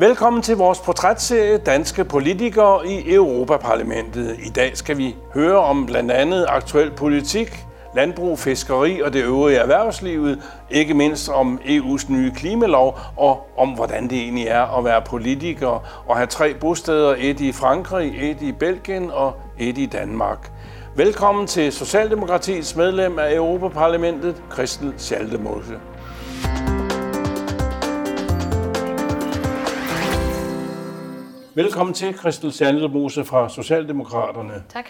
Velkommen 0.00 0.42
til 0.42 0.56
vores 0.56 0.78
portrætserie 0.78 1.58
Danske 1.58 2.04
politikere 2.04 2.86
i 2.86 3.14
Europaparlamentet. 3.14 4.36
I 4.38 4.48
dag 4.48 4.76
skal 4.76 4.98
vi 4.98 5.16
høre 5.34 5.58
om 5.58 5.86
blandt 5.86 6.10
andet 6.10 6.46
aktuel 6.48 6.90
politik, 6.90 7.66
landbrug, 7.94 8.38
fiskeri 8.38 9.00
og 9.00 9.12
det 9.12 9.24
øvrige 9.24 9.58
erhvervslivet, 9.58 10.42
ikke 10.70 10.94
mindst 10.94 11.28
om 11.28 11.60
EU's 11.64 12.12
nye 12.12 12.32
klimalov 12.36 12.98
og 13.16 13.46
om 13.56 13.68
hvordan 13.68 14.10
det 14.10 14.18
egentlig 14.18 14.46
er 14.46 14.78
at 14.78 14.84
være 14.84 15.02
politiker 15.02 16.02
og 16.06 16.16
have 16.16 16.26
tre 16.26 16.54
bosteder, 16.54 17.14
et 17.18 17.40
i 17.40 17.52
Frankrig, 17.52 18.30
et 18.30 18.42
i 18.42 18.52
Belgien 18.52 19.10
og 19.10 19.32
et 19.58 19.78
i 19.78 19.86
Danmark. 19.86 20.50
Velkommen 20.96 21.46
til 21.46 21.72
Socialdemokratiets 21.72 22.76
medlem 22.76 23.18
af 23.18 23.34
Europaparlamentet, 23.34 24.42
Christel 24.52 24.94
Schaldemose. 24.98 25.89
Velkommen 31.54 31.94
til, 31.94 32.14
Christel 32.14 32.52
Schaldemose 32.52 33.24
fra 33.24 33.48
Socialdemokraterne. 33.48 34.64
Tak. 34.68 34.88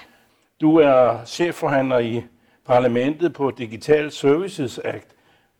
Du 0.61 0.77
er 0.77 1.25
chefforhandler 1.25 1.99
i 1.99 2.23
parlamentet 2.67 3.33
på 3.33 3.51
Digital 3.51 4.11
Services 4.11 4.79
Act. 4.79 5.07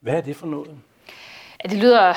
Hvad 0.01 0.15
er 0.15 0.21
det 0.21 0.37
for 0.37 0.47
noget? 0.47 0.79
Det 1.63 1.79
lyder 1.79 2.15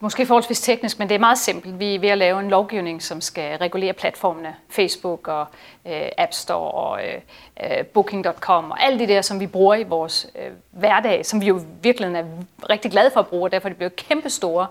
måske 0.00 0.26
forholdsvis 0.26 0.60
teknisk, 0.60 0.98
men 0.98 1.08
det 1.08 1.14
er 1.14 1.18
meget 1.18 1.38
simpelt. 1.38 1.78
Vi 1.78 1.94
er 1.94 1.98
ved 1.98 2.08
at 2.08 2.18
lave 2.18 2.40
en 2.40 2.48
lovgivning, 2.48 3.02
som 3.02 3.20
skal 3.20 3.58
regulere 3.58 3.92
platformene 3.92 4.56
Facebook 4.68 5.28
og 5.28 5.46
øh, 5.86 6.08
App 6.18 6.32
Store 6.32 6.70
og 6.70 7.00
øh, 7.04 7.20
øh 7.62 7.84
Booking.com 7.84 8.70
og 8.70 8.84
alle 8.84 8.98
de 8.98 9.06
der, 9.06 9.22
som 9.22 9.40
vi 9.40 9.46
bruger 9.46 9.74
i 9.74 9.82
vores 9.82 10.26
øh, 10.38 10.50
hverdag, 10.70 11.26
som 11.26 11.40
vi 11.40 11.46
jo 11.46 11.60
virkelig 11.82 12.14
er 12.14 12.24
rigtig 12.70 12.90
glade 12.90 13.10
for 13.10 13.20
at 13.20 13.26
bruge, 13.26 13.44
og 13.46 13.52
derfor 13.52 13.68
er 13.68 13.72
de 13.72 13.76
blevet 13.76 13.96
kæmpe 13.96 14.30
store. 14.30 14.66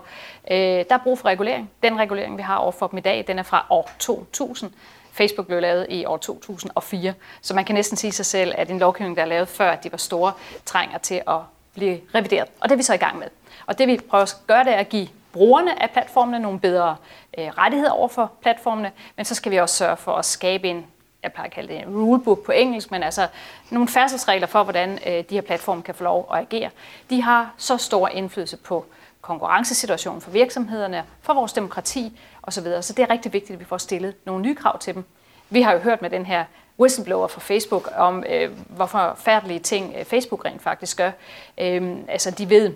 Øh, 0.50 0.56
der 0.58 0.84
er 0.94 0.98
brug 1.02 1.18
for 1.18 1.28
regulering. 1.28 1.70
Den 1.82 1.98
regulering, 1.98 2.36
vi 2.36 2.42
har 2.42 2.56
overfor 2.56 2.86
dem 2.86 2.98
i 2.98 3.02
dag, 3.02 3.24
den 3.26 3.38
er 3.38 3.42
fra 3.42 3.66
år 3.70 3.90
2000. 3.98 4.70
Facebook 5.12 5.46
blev 5.46 5.60
lavet 5.60 5.86
i 5.88 6.04
år 6.04 6.16
2004, 6.16 7.14
så 7.40 7.54
man 7.54 7.64
kan 7.64 7.74
næsten 7.74 7.96
sige 7.96 8.12
sig 8.12 8.26
selv, 8.26 8.54
at 8.56 8.70
en 8.70 8.78
lovgivning, 8.78 9.16
der 9.16 9.22
er 9.22 9.26
lavet 9.26 9.48
før, 9.48 9.70
at 9.70 9.84
de 9.84 9.92
var 9.92 9.98
store, 9.98 10.32
trænger 10.64 10.98
til 10.98 11.22
at 11.28 11.38
blive 11.74 12.00
revideret. 12.14 12.48
Og 12.60 12.68
det 12.68 12.72
er 12.72 12.76
vi 12.76 12.82
så 12.82 12.94
i 12.94 12.96
gang 12.96 13.18
med. 13.18 13.26
Og 13.66 13.78
det 13.78 13.88
vi 13.88 14.00
prøver 14.08 14.22
at 14.22 14.36
gøre, 14.46 14.64
det 14.64 14.72
er 14.72 14.78
at 14.78 14.88
give 14.88 15.08
brugerne 15.32 15.82
af 15.82 15.90
platformene 15.90 16.38
nogle 16.38 16.60
bedre 16.60 16.96
øh, 17.38 17.48
rettigheder 17.48 17.92
over 17.92 18.08
for 18.08 18.32
platformene, 18.42 18.92
men 19.16 19.24
så 19.24 19.34
skal 19.34 19.52
vi 19.52 19.56
også 19.56 19.74
sørge 19.74 19.96
for 19.96 20.12
at 20.12 20.24
skabe 20.24 20.68
en 20.68 20.86
jeg 21.22 21.32
plejer 21.32 21.46
at 21.46 21.52
kalde 21.52 21.74
det 21.74 21.82
en 21.82 21.96
rulebook 21.96 22.44
på 22.44 22.52
engelsk, 22.52 22.90
men 22.90 23.02
altså 23.02 23.28
nogle 23.70 23.88
færdselsregler 23.88 24.46
for, 24.46 24.62
hvordan 24.62 24.98
øh, 25.06 25.12
de 25.12 25.34
her 25.34 25.40
platforme 25.40 25.82
kan 25.82 25.94
få 25.94 26.04
lov 26.04 26.28
at 26.32 26.38
agere. 26.38 26.70
De 27.10 27.22
har 27.22 27.54
så 27.56 27.76
stor 27.76 28.08
indflydelse 28.08 28.56
på 28.56 28.84
konkurrencesituationen 29.20 30.20
for 30.20 30.30
virksomhederne, 30.30 31.04
for 31.20 31.34
vores 31.34 31.52
demokrati 31.52 32.20
osv. 32.42 32.82
Så 32.82 32.92
det 32.92 33.02
er 33.02 33.10
rigtig 33.10 33.32
vigtigt, 33.32 33.54
at 33.54 33.60
vi 33.60 33.64
får 33.64 33.78
stillet 33.78 34.14
nogle 34.24 34.42
nye 34.42 34.54
krav 34.54 34.78
til 34.78 34.94
dem. 34.94 35.04
Vi 35.50 35.62
har 35.62 35.72
jo 35.72 35.78
hørt 35.78 36.02
med 36.02 36.10
den 36.10 36.26
her 36.26 36.44
whistleblower 36.78 37.26
fra 37.26 37.40
Facebook 37.40 37.88
om, 37.96 38.24
øh, 38.28 38.50
hvorfor 38.68 39.14
færdelige 39.18 39.60
ting 39.60 39.94
øh, 39.98 40.04
Facebook 40.04 40.44
rent 40.44 40.62
faktisk 40.62 40.96
gør. 40.96 41.10
Øh, 41.58 41.96
altså, 42.08 42.30
de 42.30 42.50
ved 42.50 42.74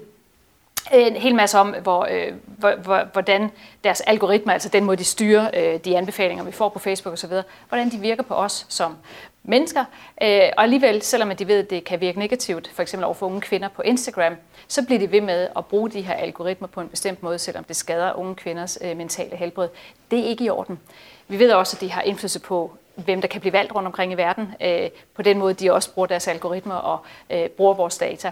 en 0.92 1.16
hel 1.16 1.34
masse 1.34 1.58
om, 1.58 1.74
hvor, 1.82 2.08
øh, 2.10 2.32
hvor, 2.58 3.12
hvordan 3.12 3.50
deres 3.84 4.00
algoritmer, 4.00 4.52
altså 4.52 4.68
den 4.68 4.84
måde, 4.84 4.96
de 4.96 5.04
styrer 5.04 5.50
øh, 5.54 5.80
de 5.84 5.96
anbefalinger, 5.96 6.44
vi 6.44 6.52
får 6.52 6.68
på 6.68 6.78
Facebook 6.78 7.12
osv., 7.12 7.32
hvordan 7.68 7.90
de 7.90 7.98
virker 7.98 8.22
på 8.22 8.34
os 8.34 8.66
som 8.68 8.96
mennesker. 9.42 9.84
Øh, 10.22 10.48
og 10.56 10.62
alligevel, 10.62 11.02
selvom 11.02 11.36
de 11.36 11.48
ved, 11.48 11.58
at 11.58 11.70
det 11.70 11.84
kan 11.84 12.00
virke 12.00 12.18
negativt, 12.18 12.70
for 12.74 12.82
eksempel 12.82 13.04
over 13.04 13.14
for 13.14 13.26
unge 13.26 13.40
kvinder 13.40 13.68
på 13.68 13.82
Instagram, 13.82 14.34
så 14.68 14.86
bliver 14.86 14.98
de 14.98 15.12
ved 15.12 15.20
med 15.20 15.48
at 15.56 15.66
bruge 15.66 15.90
de 15.90 16.00
her 16.00 16.14
algoritmer 16.14 16.68
på 16.68 16.80
en 16.80 16.88
bestemt 16.88 17.22
måde, 17.22 17.38
selvom 17.38 17.64
det 17.64 17.76
skader 17.76 18.12
unge 18.12 18.34
kvinders 18.34 18.78
øh, 18.80 18.96
mentale 18.96 19.36
helbred. 19.36 19.68
Det 20.10 20.18
er 20.18 20.24
ikke 20.24 20.44
i 20.44 20.50
orden. 20.50 20.80
Vi 21.28 21.38
ved 21.38 21.52
også, 21.52 21.76
at 21.76 21.80
de 21.80 21.90
har 21.90 22.02
indflydelse 22.02 22.40
på, 22.40 22.72
hvem 22.94 23.20
der 23.20 23.28
kan 23.28 23.40
blive 23.40 23.52
valgt 23.52 23.74
rundt 23.74 23.86
omkring 23.86 24.12
i 24.12 24.14
verden, 24.14 24.54
øh, 24.60 24.90
på 25.14 25.22
den 25.22 25.38
måde, 25.38 25.54
de 25.54 25.72
også 25.72 25.94
bruger 25.94 26.06
deres 26.06 26.28
algoritmer 26.28 26.74
og 26.74 26.98
øh, 27.30 27.48
bruger 27.48 27.74
vores 27.74 27.98
data. 27.98 28.30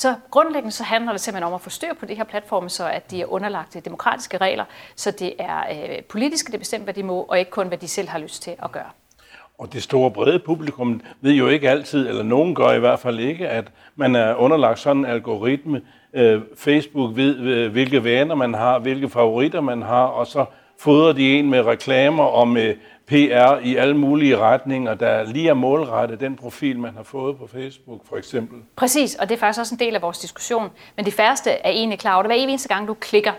Så 0.00 0.14
grundlæggende 0.30 0.72
så 0.72 0.84
handler 0.84 1.12
det 1.12 1.20
simpelthen 1.20 1.48
om 1.48 1.54
at 1.54 1.60
få 1.60 1.70
styr 1.70 1.94
på 2.00 2.06
de 2.06 2.14
her 2.14 2.24
platforme, 2.24 2.68
så 2.68 2.88
at 2.88 3.10
de 3.10 3.20
er 3.20 3.26
underlagt 3.26 3.76
demokratiske 3.84 4.36
regler, 4.36 4.64
så 4.96 5.10
det 5.10 5.32
er 5.38 5.58
øh, 5.72 6.02
politiske, 6.02 6.52
det 6.52 6.60
bestemt, 6.60 6.84
hvad 6.84 6.94
de 6.94 7.02
må, 7.02 7.22
og 7.22 7.38
ikke 7.38 7.50
kun, 7.50 7.68
hvad 7.68 7.78
de 7.78 7.88
selv 7.88 8.08
har 8.08 8.18
lyst 8.18 8.42
til 8.42 8.54
at 8.62 8.72
gøre. 8.72 8.90
Og 9.58 9.72
det 9.72 9.82
store 9.82 10.10
brede 10.10 10.38
publikum 10.38 11.00
ved 11.20 11.32
jo 11.32 11.48
ikke 11.48 11.70
altid, 11.70 12.08
eller 12.08 12.22
nogen 12.22 12.54
gør 12.54 12.72
i 12.72 12.78
hvert 12.78 12.98
fald 12.98 13.20
ikke, 13.20 13.48
at 13.48 13.64
man 13.96 14.14
er 14.16 14.34
underlagt 14.34 14.78
sådan 14.78 15.04
en 15.04 15.10
algoritme. 15.10 15.82
Øh, 16.14 16.40
Facebook 16.56 17.16
ved, 17.16 17.38
øh, 17.38 17.72
hvilke 17.72 18.04
vaner 18.04 18.34
man 18.34 18.54
har, 18.54 18.78
hvilke 18.78 19.08
favoritter 19.08 19.60
man 19.60 19.82
har, 19.82 20.04
og 20.04 20.26
så 20.26 20.44
fodrer 20.78 21.12
de 21.12 21.38
en 21.38 21.50
med 21.50 21.62
reklamer 21.62 22.24
og 22.24 22.48
med 22.48 22.74
PR 23.10 23.58
i 23.62 23.76
alle 23.76 23.96
mulige 23.96 24.36
retninger, 24.38 24.94
der 24.94 25.22
lige 25.22 25.48
er 25.48 25.54
målrettet 25.54 26.20
den 26.20 26.36
profil, 26.36 26.78
man 26.78 26.94
har 26.96 27.02
fået 27.02 27.38
på 27.38 27.46
Facebook, 27.46 28.00
for 28.08 28.16
eksempel. 28.16 28.58
Præcis, 28.76 29.14
og 29.14 29.28
det 29.28 29.34
er 29.34 29.38
faktisk 29.38 29.60
også 29.60 29.74
en 29.74 29.78
del 29.78 29.94
af 29.94 30.02
vores 30.02 30.18
diskussion. 30.18 30.70
Men 30.96 31.04
de 31.04 31.12
færreste 31.12 31.50
er 31.50 31.70
egentlig 31.70 31.98
klar 31.98 32.14
over 32.14 32.22
det. 32.22 32.28
Hver 32.32 32.36
eneste 32.36 32.68
gang, 32.68 32.88
du 32.88 32.94
klikker 32.94 33.32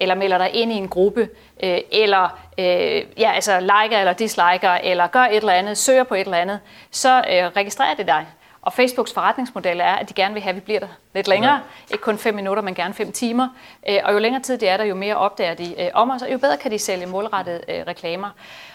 eller 0.00 0.14
melder 0.14 0.38
dig 0.38 0.54
ind 0.54 0.72
i 0.72 0.74
en 0.74 0.88
gruppe, 0.88 1.28
øh, 1.62 1.78
eller 1.92 2.38
øh, 2.58 3.02
ja, 3.18 3.32
altså 3.32 3.60
liker 3.60 3.98
eller 3.98 4.12
disliker, 4.12 4.70
eller 4.70 5.06
gør 5.06 5.24
et 5.24 5.36
eller 5.36 5.52
andet, 5.52 5.78
søger 5.78 6.04
på 6.04 6.14
et 6.14 6.20
eller 6.20 6.36
andet, 6.36 6.60
så 6.90 7.18
øh, 7.18 7.44
registrerer 7.56 7.94
det 7.94 8.06
dig. 8.06 8.26
Og 8.62 8.72
Facebooks 8.72 9.12
forretningsmodel 9.12 9.80
er, 9.80 9.92
at 9.92 10.08
de 10.08 10.14
gerne 10.14 10.34
vil 10.34 10.42
have, 10.42 10.50
at 10.50 10.56
vi 10.56 10.60
bliver 10.60 10.80
der 10.80 10.88
lidt 11.14 11.28
længere. 11.28 11.52
Ja. 11.52 11.94
Ikke 11.94 12.02
kun 12.02 12.18
fem 12.18 12.34
minutter, 12.34 12.62
men 12.62 12.74
gerne 12.74 12.94
fem 12.94 13.12
timer. 13.12 13.48
Øh, 13.88 13.98
og 14.04 14.12
jo 14.12 14.18
længere 14.18 14.42
tid 14.42 14.58
det 14.58 14.68
er 14.68 14.76
der, 14.76 14.84
jo 14.84 14.94
mere 14.94 15.16
opdager 15.16 15.54
de 15.54 15.82
øh, 15.82 15.90
om 15.94 16.10
os, 16.10 16.22
og 16.22 16.32
jo 16.32 16.38
bedre 16.38 16.56
kan 16.56 16.70
de 16.70 16.78
sælge 16.78 17.06
målrettede 17.06 17.60
øh, 17.68 17.84
reklamer. 17.86 18.30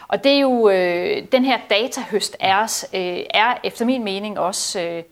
Og 0.09 0.23
det 0.23 0.31
er 0.31 0.39
jo, 0.39 0.69
den 1.31 1.45
her 1.45 1.59
datahøst 1.69 2.37
er, 2.39 2.63
os, 2.63 2.85
er 2.93 3.57
efter 3.63 3.85
min 3.85 4.03
mening 4.03 4.39
også 4.39 5.03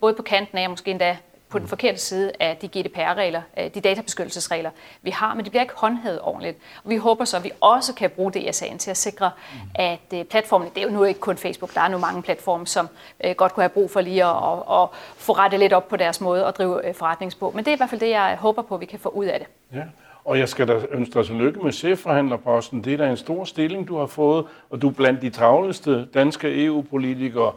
både 0.00 0.14
på 0.14 0.22
kanten 0.22 0.58
af, 0.58 0.70
måske 0.70 0.90
endda 0.90 1.16
på 1.48 1.58
den 1.58 1.68
forkerte 1.68 1.98
side 1.98 2.32
af 2.40 2.56
de 2.56 2.68
GDPR-regler, 2.68 3.42
de 3.74 3.80
databeskyttelsesregler, 3.80 4.70
vi 5.02 5.10
har, 5.10 5.34
men 5.34 5.44
de 5.44 5.50
bliver 5.50 5.62
ikke 5.62 5.74
håndhævet 5.76 6.20
ordentligt. 6.22 6.58
Og 6.84 6.90
vi 6.90 6.96
håber 6.96 7.24
så, 7.24 7.36
at 7.36 7.44
vi 7.44 7.50
også 7.60 7.94
kan 7.94 8.10
bruge 8.10 8.32
DSA'en 8.36 8.78
til 8.78 8.90
at 8.90 8.96
sikre, 8.96 9.30
at 9.74 9.98
øh, 10.14 10.24
platformene, 10.24 10.70
det 10.74 10.82
er 10.82 10.86
jo 10.86 10.92
nu 10.92 11.04
ikke 11.04 11.20
kun 11.20 11.36
Facebook, 11.36 11.74
der 11.74 11.80
er 11.80 11.88
nu 11.88 11.98
mange 11.98 12.22
platforme, 12.22 12.66
som 12.66 12.88
øh, 13.24 13.34
godt 13.34 13.54
kunne 13.54 13.62
have 13.62 13.68
brug 13.68 13.90
for 13.90 14.00
lige 14.00 14.24
at, 14.24 14.36
at, 14.36 14.82
at 14.82 14.88
få 15.16 15.32
rettet 15.32 15.60
lidt 15.60 15.72
op 15.72 15.88
på 15.88 15.96
deres 15.96 16.20
måde 16.20 16.46
at 16.46 16.58
drive 16.58 16.88
øh, 16.88 16.94
forretnings 16.94 17.34
på. 17.34 17.50
Men 17.50 17.64
det 17.64 17.70
er 17.70 17.74
i 17.74 17.76
hvert 17.76 17.90
fald 17.90 18.00
det, 18.00 18.10
jeg 18.10 18.36
håber 18.40 18.62
på, 18.62 18.74
at 18.74 18.80
vi 18.80 18.86
kan 18.86 18.98
få 18.98 19.08
ud 19.08 19.24
af 19.24 19.38
det. 19.38 19.48
Ja. 19.78 19.82
Og 20.26 20.38
jeg 20.38 20.48
skal 20.48 20.68
da 20.68 20.80
ønske 20.90 21.14
dig 21.14 21.26
tillykke 21.26 21.60
med 21.60 21.72
chefforhandlerposten. 21.72 22.84
Det 22.84 22.92
er 22.92 22.96
da 22.96 23.10
en 23.10 23.16
stor 23.16 23.44
stilling, 23.44 23.88
du 23.88 23.98
har 23.98 24.06
fået, 24.06 24.44
og 24.70 24.82
du 24.82 24.88
er 24.88 24.92
blandt 24.92 25.22
de 25.22 25.30
travleste 25.30 26.06
danske 26.14 26.64
EU-politikere. 26.64 27.52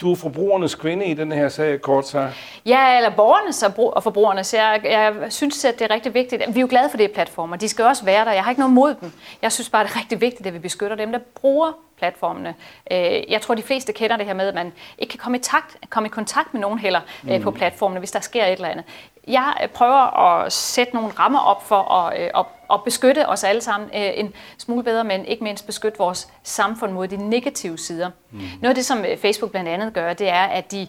Du 0.00 0.12
er 0.12 0.16
forbrugernes 0.16 0.74
kvinde 0.74 1.06
i 1.06 1.14
den 1.14 1.32
her 1.32 1.48
sag, 1.48 1.80
kort 1.80 2.08
sagt. 2.08 2.34
Ja, 2.66 2.96
eller 2.96 3.10
borgernes 3.10 3.62
og 3.78 4.02
forbrugernes. 4.02 4.54
Jeg, 4.54 4.80
jeg 4.84 5.32
synes, 5.32 5.64
at 5.64 5.78
det 5.78 5.84
er 5.84 5.94
rigtig 5.94 6.14
vigtigt. 6.14 6.42
Vi 6.48 6.56
er 6.56 6.60
jo 6.60 6.66
glade 6.70 6.90
for 6.90 6.96
det 6.96 7.12
platformer. 7.12 7.56
De 7.56 7.68
skal 7.68 7.84
også 7.84 8.04
være 8.04 8.24
der. 8.24 8.32
Jeg 8.32 8.44
har 8.44 8.50
ikke 8.50 8.60
noget 8.60 8.74
mod 8.74 8.94
dem. 9.00 9.12
Jeg 9.42 9.52
synes 9.52 9.68
bare, 9.68 9.84
det 9.84 9.90
er 9.90 9.98
rigtig 9.98 10.20
vigtigt, 10.20 10.46
at 10.46 10.54
vi 10.54 10.58
beskytter 10.58 10.96
dem, 10.96 11.12
der 11.12 11.18
bruger 11.34 11.72
platformene. 11.98 12.54
Øh, 12.90 13.30
jeg 13.30 13.40
tror, 13.40 13.54
de 13.54 13.62
fleste 13.62 13.92
kender 13.92 14.16
det 14.16 14.26
her 14.26 14.34
med, 14.34 14.48
at 14.48 14.54
man 14.54 14.72
ikke 14.98 15.10
kan 15.10 15.18
komme 15.18 15.38
i, 15.38 15.40
takt, 15.40 15.76
komme 15.90 16.06
i 16.06 16.10
kontakt 16.10 16.54
med 16.54 16.60
nogen 16.60 16.78
heller 16.78 17.00
mm. 17.22 17.42
på 17.42 17.50
platformene, 17.50 17.98
hvis 17.98 18.10
der 18.10 18.20
sker 18.20 18.44
et 18.44 18.52
eller 18.52 18.68
andet. 18.68 18.84
Jeg 19.26 19.56
øh, 19.62 19.68
prøver 19.68 20.18
at 20.18 20.52
sætte 20.52 20.94
nogle 20.94 21.10
rammer 21.18 21.40
op 21.40 21.68
for 21.68 21.92
at, 21.92 22.30
at, 22.34 22.46
at 22.72 22.84
beskytte 22.84 23.28
os 23.28 23.44
alle 23.44 23.60
sammen 23.60 23.90
en 23.92 24.34
smule 24.58 24.82
bedre, 24.82 25.04
men 25.04 25.24
ikke 25.24 25.44
mindst 25.44 25.66
beskytte 25.66 25.98
vores 25.98 26.28
samfund 26.42 26.92
mod 26.92 27.08
de 27.08 27.28
negative 27.28 27.78
sider. 27.78 28.10
Mm. 28.30 28.38
Noget 28.38 28.70
af 28.70 28.74
det, 28.74 28.86
som 28.86 29.04
Facebook 29.22 29.50
blandt 29.50 29.68
andet 29.68 29.92
gør, 29.92 30.12
det 30.12 30.28
er, 30.28 30.44
at 30.44 30.72
de 30.72 30.88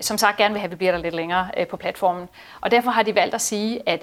som 0.00 0.18
sagt 0.18 0.36
gerne 0.36 0.54
vil 0.54 0.60
have, 0.60 0.66
at 0.66 0.70
vi 0.70 0.76
bliver 0.76 0.92
der 0.92 0.98
lidt 0.98 1.14
længere 1.14 1.48
på 1.70 1.76
platformen. 1.76 2.28
Og 2.60 2.70
derfor 2.70 2.90
har 2.90 3.02
de 3.02 3.14
valgt 3.14 3.34
at 3.34 3.40
sige, 3.40 3.88
at 3.88 4.02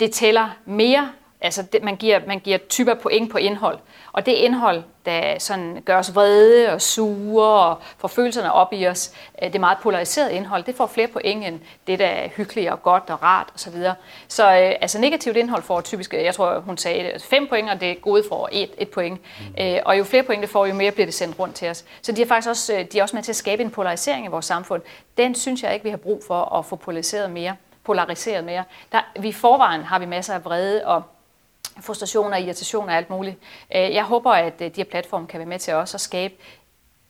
det 0.00 0.10
tæller 0.10 0.48
mere 0.64 1.08
Altså, 1.44 1.62
det, 1.62 1.82
man, 1.82 1.96
giver, 1.96 2.20
man 2.26 2.38
giver 2.38 2.58
typer 2.58 2.94
point 2.94 3.30
på 3.30 3.38
indhold. 3.38 3.78
Og 4.12 4.26
det 4.26 4.32
indhold, 4.32 4.82
der 5.06 5.38
sådan 5.38 5.82
gør 5.84 5.98
os 5.98 6.14
vrede 6.14 6.72
og 6.72 6.82
sure 6.82 7.70
og 7.70 7.78
får 7.98 8.08
følelserne 8.08 8.52
op 8.52 8.72
i 8.72 8.86
os, 8.86 9.12
øh, 9.42 9.52
det 9.52 9.60
meget 9.60 9.78
polariserede 9.82 10.34
indhold, 10.34 10.64
det 10.64 10.74
får 10.74 10.86
flere 10.86 11.08
point 11.08 11.46
end 11.46 11.60
det, 11.86 11.98
der 11.98 12.06
er 12.06 12.28
hyggeligt 12.28 12.70
og 12.70 12.82
godt 12.82 13.10
og 13.10 13.22
rart 13.22 13.46
osv. 13.54 13.58
Så, 13.58 13.70
videre. 13.70 13.94
så 14.28 14.44
øh, 14.44 14.72
altså 14.80 14.98
negativt 14.98 15.36
indhold 15.36 15.62
får 15.62 15.80
typisk, 15.80 16.14
jeg 16.14 16.34
tror, 16.34 16.60
hun 16.60 16.76
sagde 16.76 17.12
fem 17.20 17.46
point, 17.48 17.70
og 17.70 17.80
det 17.80 18.02
gode 18.02 18.24
får 18.28 18.48
et, 18.52 18.70
et 18.78 18.88
point. 18.88 19.20
Mm. 19.40 19.64
Øh, 19.64 19.78
og 19.86 19.98
jo 19.98 20.04
flere 20.04 20.22
point 20.22 20.42
det 20.42 20.50
får, 20.50 20.66
jo 20.66 20.74
mere 20.74 20.90
bliver 20.90 21.06
det 21.06 21.14
sendt 21.14 21.38
rundt 21.38 21.54
til 21.54 21.68
os. 21.68 21.84
Så 22.02 22.12
de 22.12 22.22
er 22.22 22.26
faktisk 22.26 22.48
også, 22.48 22.74
øh, 22.74 22.84
de 22.92 22.98
er 22.98 23.02
også 23.02 23.16
med 23.16 23.22
til 23.22 23.32
at 23.32 23.36
skabe 23.36 23.62
en 23.62 23.70
polarisering 23.70 24.26
i 24.26 24.28
vores 24.28 24.44
samfund. 24.44 24.82
Den 25.16 25.34
synes 25.34 25.62
jeg 25.62 25.74
ikke, 25.74 25.84
vi 25.84 25.90
har 25.90 25.96
brug 25.96 26.22
for 26.26 26.58
at 26.58 26.66
få 26.66 26.76
polariseret 26.76 27.30
mere. 27.30 27.56
Polariseret 27.84 28.44
mere. 28.44 28.64
Der, 28.92 29.00
vi 29.20 29.32
forvejen 29.32 29.82
har 29.82 29.98
vi 29.98 30.06
masser 30.06 30.34
af 30.34 30.44
vrede 30.44 30.86
og 30.86 31.02
frustrationer, 31.80 32.36
irritationer 32.36 32.88
og 32.88 32.96
alt 32.96 33.10
muligt. 33.10 33.36
Øh, 33.76 33.94
jeg 33.94 34.04
håber, 34.04 34.30
at 34.30 34.54
øh, 34.60 34.66
de 34.66 34.72
her 34.76 34.84
platforme 34.84 35.26
kan 35.26 35.38
være 35.38 35.48
med 35.48 35.58
til 35.58 35.74
også 35.74 35.96
at 35.96 36.00
skabe 36.00 36.34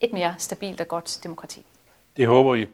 et 0.01 0.13
mere 0.13 0.35
stabilt 0.39 0.81
og 0.81 0.89
godt 0.89 1.21
demokrati. 1.23 1.65
Det 2.17 2.27
håber 2.27 2.55
I. 2.55 2.67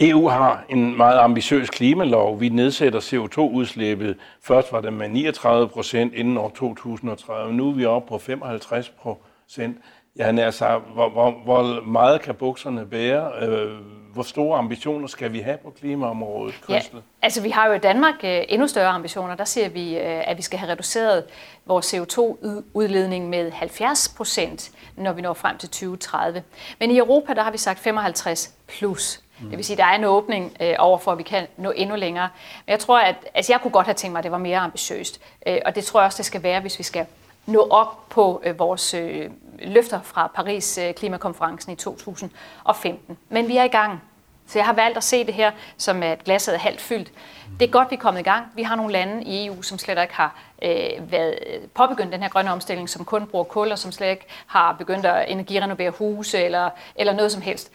EU 0.00 0.28
har 0.28 0.64
en 0.68 0.96
meget 0.96 1.18
ambitiøs 1.18 1.70
klimalov. 1.70 2.40
Vi 2.40 2.48
nedsætter 2.48 3.00
CO2-udslippet. 3.00 4.16
Først 4.42 4.72
var 4.72 4.80
det 4.80 4.92
med 4.92 5.08
39 5.08 5.68
procent 5.68 6.14
inden 6.14 6.38
år 6.38 6.48
2030. 6.48 7.52
Nu 7.52 7.68
er 7.68 7.72
vi 7.72 7.84
oppe 7.84 8.08
på 8.08 8.18
55 8.18 8.88
procent. 8.88 9.76
Ja, 10.18 10.36
altså, 10.38 10.80
hvor, 10.94 11.08
hvor, 11.08 11.30
hvor 11.44 11.80
meget 11.80 12.20
kan 12.20 12.34
bukserne 12.34 12.86
bære? 12.86 13.32
Øh, 13.42 13.70
hvor 14.18 14.24
store 14.24 14.58
ambitioner 14.58 15.06
skal 15.06 15.32
vi 15.32 15.40
have 15.40 15.56
på 15.56 15.70
klimaområdet, 15.70 16.54
Christel? 16.54 16.96
Ja, 16.96 17.00
altså 17.22 17.42
vi 17.42 17.50
har 17.50 17.66
jo 17.66 17.72
i 17.72 17.78
Danmark 17.78 18.14
øh, 18.24 18.40
endnu 18.48 18.66
større 18.66 18.88
ambitioner. 18.88 19.34
Der 19.34 19.44
siger 19.44 19.68
vi, 19.68 19.98
øh, 19.98 20.30
at 20.30 20.36
vi 20.36 20.42
skal 20.42 20.58
have 20.58 20.72
reduceret 20.72 21.24
vores 21.66 21.94
CO2-udledning 21.94 23.28
med 23.28 23.50
70 23.50 24.08
procent, 24.16 24.70
når 24.96 25.12
vi 25.12 25.22
når 25.22 25.34
frem 25.34 25.58
til 25.58 25.68
2030. 25.68 26.42
Men 26.80 26.90
i 26.90 26.98
Europa, 26.98 27.34
der 27.34 27.42
har 27.42 27.50
vi 27.50 27.58
sagt 27.58 27.78
55 27.78 28.54
plus. 28.68 29.20
Det 29.40 29.56
vil 29.56 29.64
sige, 29.64 29.74
at 29.74 29.78
der 29.78 29.84
er 29.84 29.94
en 29.94 30.04
åbning 30.04 30.56
øh, 30.60 30.74
over 30.78 30.98
for, 30.98 31.12
at 31.12 31.18
vi 31.18 31.22
kan 31.22 31.46
nå 31.56 31.70
endnu 31.70 31.96
længere. 31.96 32.28
Men 32.66 32.70
jeg 32.70 32.78
tror, 32.78 32.98
at 32.98 33.16
altså 33.34 33.52
jeg 33.52 33.60
kunne 33.60 33.70
godt 33.70 33.86
have 33.86 33.94
tænkt 33.94 34.12
mig, 34.12 34.18
at 34.18 34.24
det 34.24 34.32
var 34.32 34.38
mere 34.38 34.58
ambitiøst. 34.58 35.20
Øh, 35.46 35.58
og 35.66 35.74
det 35.74 35.84
tror 35.84 36.00
jeg 36.00 36.06
også, 36.06 36.16
det 36.16 36.26
skal 36.26 36.42
være, 36.42 36.60
hvis 36.60 36.78
vi 36.78 36.84
skal 36.84 37.06
nå 37.46 37.66
op 37.70 38.08
på 38.08 38.42
øh, 38.44 38.58
vores 38.58 38.94
øh, 38.94 39.30
løfter 39.58 40.00
fra 40.02 40.30
Paris 40.34 40.78
øh, 40.78 40.94
klimakonferencen 40.94 41.72
i 41.72 41.76
2015. 41.76 43.18
Men 43.28 43.48
vi 43.48 43.56
er 43.56 43.64
i 43.64 43.68
gang. 43.68 44.02
Så 44.48 44.58
jeg 44.58 44.66
har 44.66 44.72
valgt 44.72 44.96
at 44.96 45.04
se 45.04 45.26
det 45.26 45.34
her 45.34 45.50
som 45.76 46.02
at 46.02 46.24
glasset 46.24 46.54
er 46.54 46.58
halvt 46.58 46.80
fyldt. 46.80 47.12
Det 47.60 47.66
er 47.66 47.70
godt, 47.72 47.90
vi 47.90 47.96
er 47.96 48.00
kommet 48.00 48.20
i 48.20 48.24
gang. 48.24 48.46
Vi 48.54 48.62
har 48.62 48.76
nogle 48.76 48.92
lande 48.92 49.24
i 49.24 49.46
EU, 49.46 49.62
som 49.62 49.78
slet 49.78 50.02
ikke 50.02 50.14
har 50.14 50.40
øh, 50.62 51.12
været 51.12 51.38
øh, 51.46 51.68
påbegyndt 51.74 52.12
den 52.12 52.22
her 52.22 52.28
grønne 52.28 52.52
omstilling, 52.52 52.88
som 52.88 53.04
kun 53.04 53.26
bruger 53.26 53.44
kul, 53.44 53.72
og 53.72 53.78
som 53.78 53.92
slet 53.92 54.10
ikke 54.10 54.26
har 54.46 54.72
begyndt 54.72 55.06
at 55.06 55.24
energirenovere 55.28 55.90
huse 55.90 56.38
eller, 56.38 56.70
eller 56.96 57.12
noget 57.12 57.32
som 57.32 57.42
helst 57.42 57.72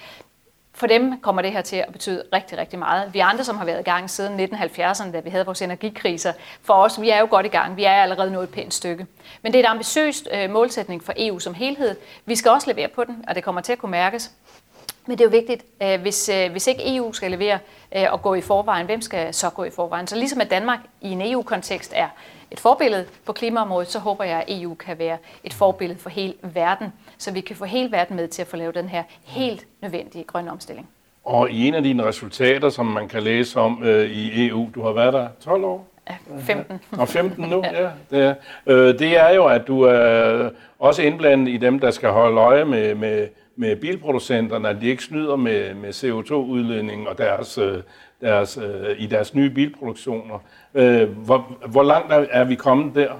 for 0.75 0.88
dem 0.88 1.20
kommer 1.22 1.42
det 1.42 1.52
her 1.52 1.62
til 1.62 1.75
at 1.75 1.92
betyde 1.92 2.24
rigtig, 2.34 2.58
rigtig 2.58 2.80
meget. 2.80 3.14
Vi 3.14 3.20
andre, 3.20 3.44
som 3.44 3.58
har 3.58 3.66
været 3.66 3.80
i 3.80 3.84
gang 3.84 4.10
siden 4.10 4.40
1970'erne, 4.40 5.12
da 5.12 5.20
vi 5.20 5.30
havde 5.30 5.46
vores 5.46 5.62
energikriser, 5.62 6.34
for 6.62 6.74
os, 6.74 7.02
vi 7.02 7.10
er 7.10 7.20
jo 7.20 7.28
godt 7.30 7.46
i 7.46 7.50
gang. 7.50 7.78
Vi 7.78 7.84
er 7.84 7.92
allerede 7.92 8.31
nået 8.31 8.44
et 8.44 8.50
pænt 8.50 8.74
stykke. 8.74 9.08
Men 9.42 9.54
det 9.54 9.60
er 9.60 9.64
et 9.64 9.70
ambitiøst 9.70 10.28
øh, 10.31 10.50
målsætning 10.50 11.04
for 11.04 11.14
EU 11.18 11.40
som 11.40 11.54
helhed. 11.54 11.96
Vi 12.25 12.36
skal 12.36 12.52
også 12.52 12.70
levere 12.70 12.88
på 12.88 13.04
den, 13.04 13.25
og 13.28 13.36
det 13.36 13.44
kommer 13.44 13.62
til 13.62 13.72
at 13.72 13.80
kunne 13.80 13.92
mærkes. 13.92 14.31
Men 15.07 15.17
det 15.17 15.21
er 15.21 15.25
jo 15.25 15.38
vigtigt, 15.38 15.65
øh, 15.83 16.01
hvis, 16.01 16.29
øh, 16.29 16.51
hvis 16.51 16.67
ikke 16.67 16.95
EU 16.95 17.13
skal 17.13 17.31
levere 17.31 17.59
og 18.09 18.21
gå 18.21 18.33
i 18.33 18.41
forvejen, 18.41 18.85
hvem 18.85 19.01
skal 19.01 19.33
så 19.33 19.50
gå 19.50 19.63
i 19.63 19.69
forvejen? 19.69 20.07
Så 20.07 20.15
ligesom 20.15 20.41
at 20.41 20.51
Danmark 20.51 20.79
i 21.01 21.11
en 21.11 21.21
EU-kontekst 21.21 21.94
er 21.95 22.07
et 22.51 22.59
forbillede 22.59 23.05
på 23.25 23.33
klimaområdet, 23.33 23.88
så 23.88 24.00
håber 24.00 24.23
jeg, 24.23 24.38
at 24.38 24.61
EU 24.61 24.73
kan 24.73 25.00
være 25.00 25.17
et 25.44 25.53
forbillede 25.53 26.00
for 26.00 26.09
hele 26.09 26.33
verden, 26.41 26.94
så 27.17 27.31
vi 27.31 27.41
kan 27.41 27.55
få 27.55 27.65
hele 27.65 27.91
verden 27.91 28.15
med 28.15 28.27
til 28.27 28.41
at 28.41 28.47
få 28.47 28.57
lavet 28.57 28.75
den 28.75 28.89
her 28.89 29.03
helt 29.23 29.67
nødvendige 29.81 30.23
grønne 30.23 30.51
omstilling. 30.51 30.89
Og 31.23 31.51
i 31.51 31.67
en 31.67 31.73
af 31.73 31.83
dine 31.83 32.03
resultater, 32.03 32.69
som 32.69 32.85
man 32.85 33.07
kan 33.07 33.23
læse 33.23 33.59
om 33.59 33.83
øh, 33.83 34.11
i 34.11 34.47
EU, 34.47 34.69
du 34.75 34.81
har 34.83 34.91
været 34.91 35.13
der 35.13 35.27
12 35.41 35.63
år? 35.63 35.88
Ja, 36.09 36.15
15. 36.39 36.79
Og 36.97 37.07
15 37.07 37.45
nu, 37.45 37.63
ja. 37.63 37.81
ja 37.83 37.89
det, 38.11 38.23
er. 38.23 38.35
Øh, 38.67 39.00
det 39.00 39.19
er 39.19 39.29
jo, 39.29 39.45
at 39.45 39.67
du 39.67 39.81
er 39.81 40.50
også 40.79 41.01
indblandet 41.01 41.53
i 41.53 41.57
dem, 41.57 41.79
der 41.79 41.91
skal 41.91 42.09
holde 42.09 42.41
øje 42.41 42.65
med, 42.65 42.95
med, 42.95 43.27
med 43.55 43.75
bilproducenterne, 43.75 44.69
at 44.69 44.81
de 44.81 44.88
ikke 44.88 45.03
snyder 45.03 45.35
med, 45.35 45.73
med 45.73 45.89
CO2-udledning 45.89 47.09
og 47.09 47.17
deres, 47.17 47.57
øh, 47.57 47.81
deres, 48.21 48.57
øh, 48.57 48.95
i 48.97 49.05
deres 49.05 49.35
nye 49.35 49.50
bilproduktioner. 49.50 50.39
Øh, 50.73 51.09
hvor, 51.09 51.57
hvor 51.67 51.83
langt 51.83 52.13
er 52.31 52.44
vi 52.44 52.55
kommet 52.55 52.95
der? 52.95 53.13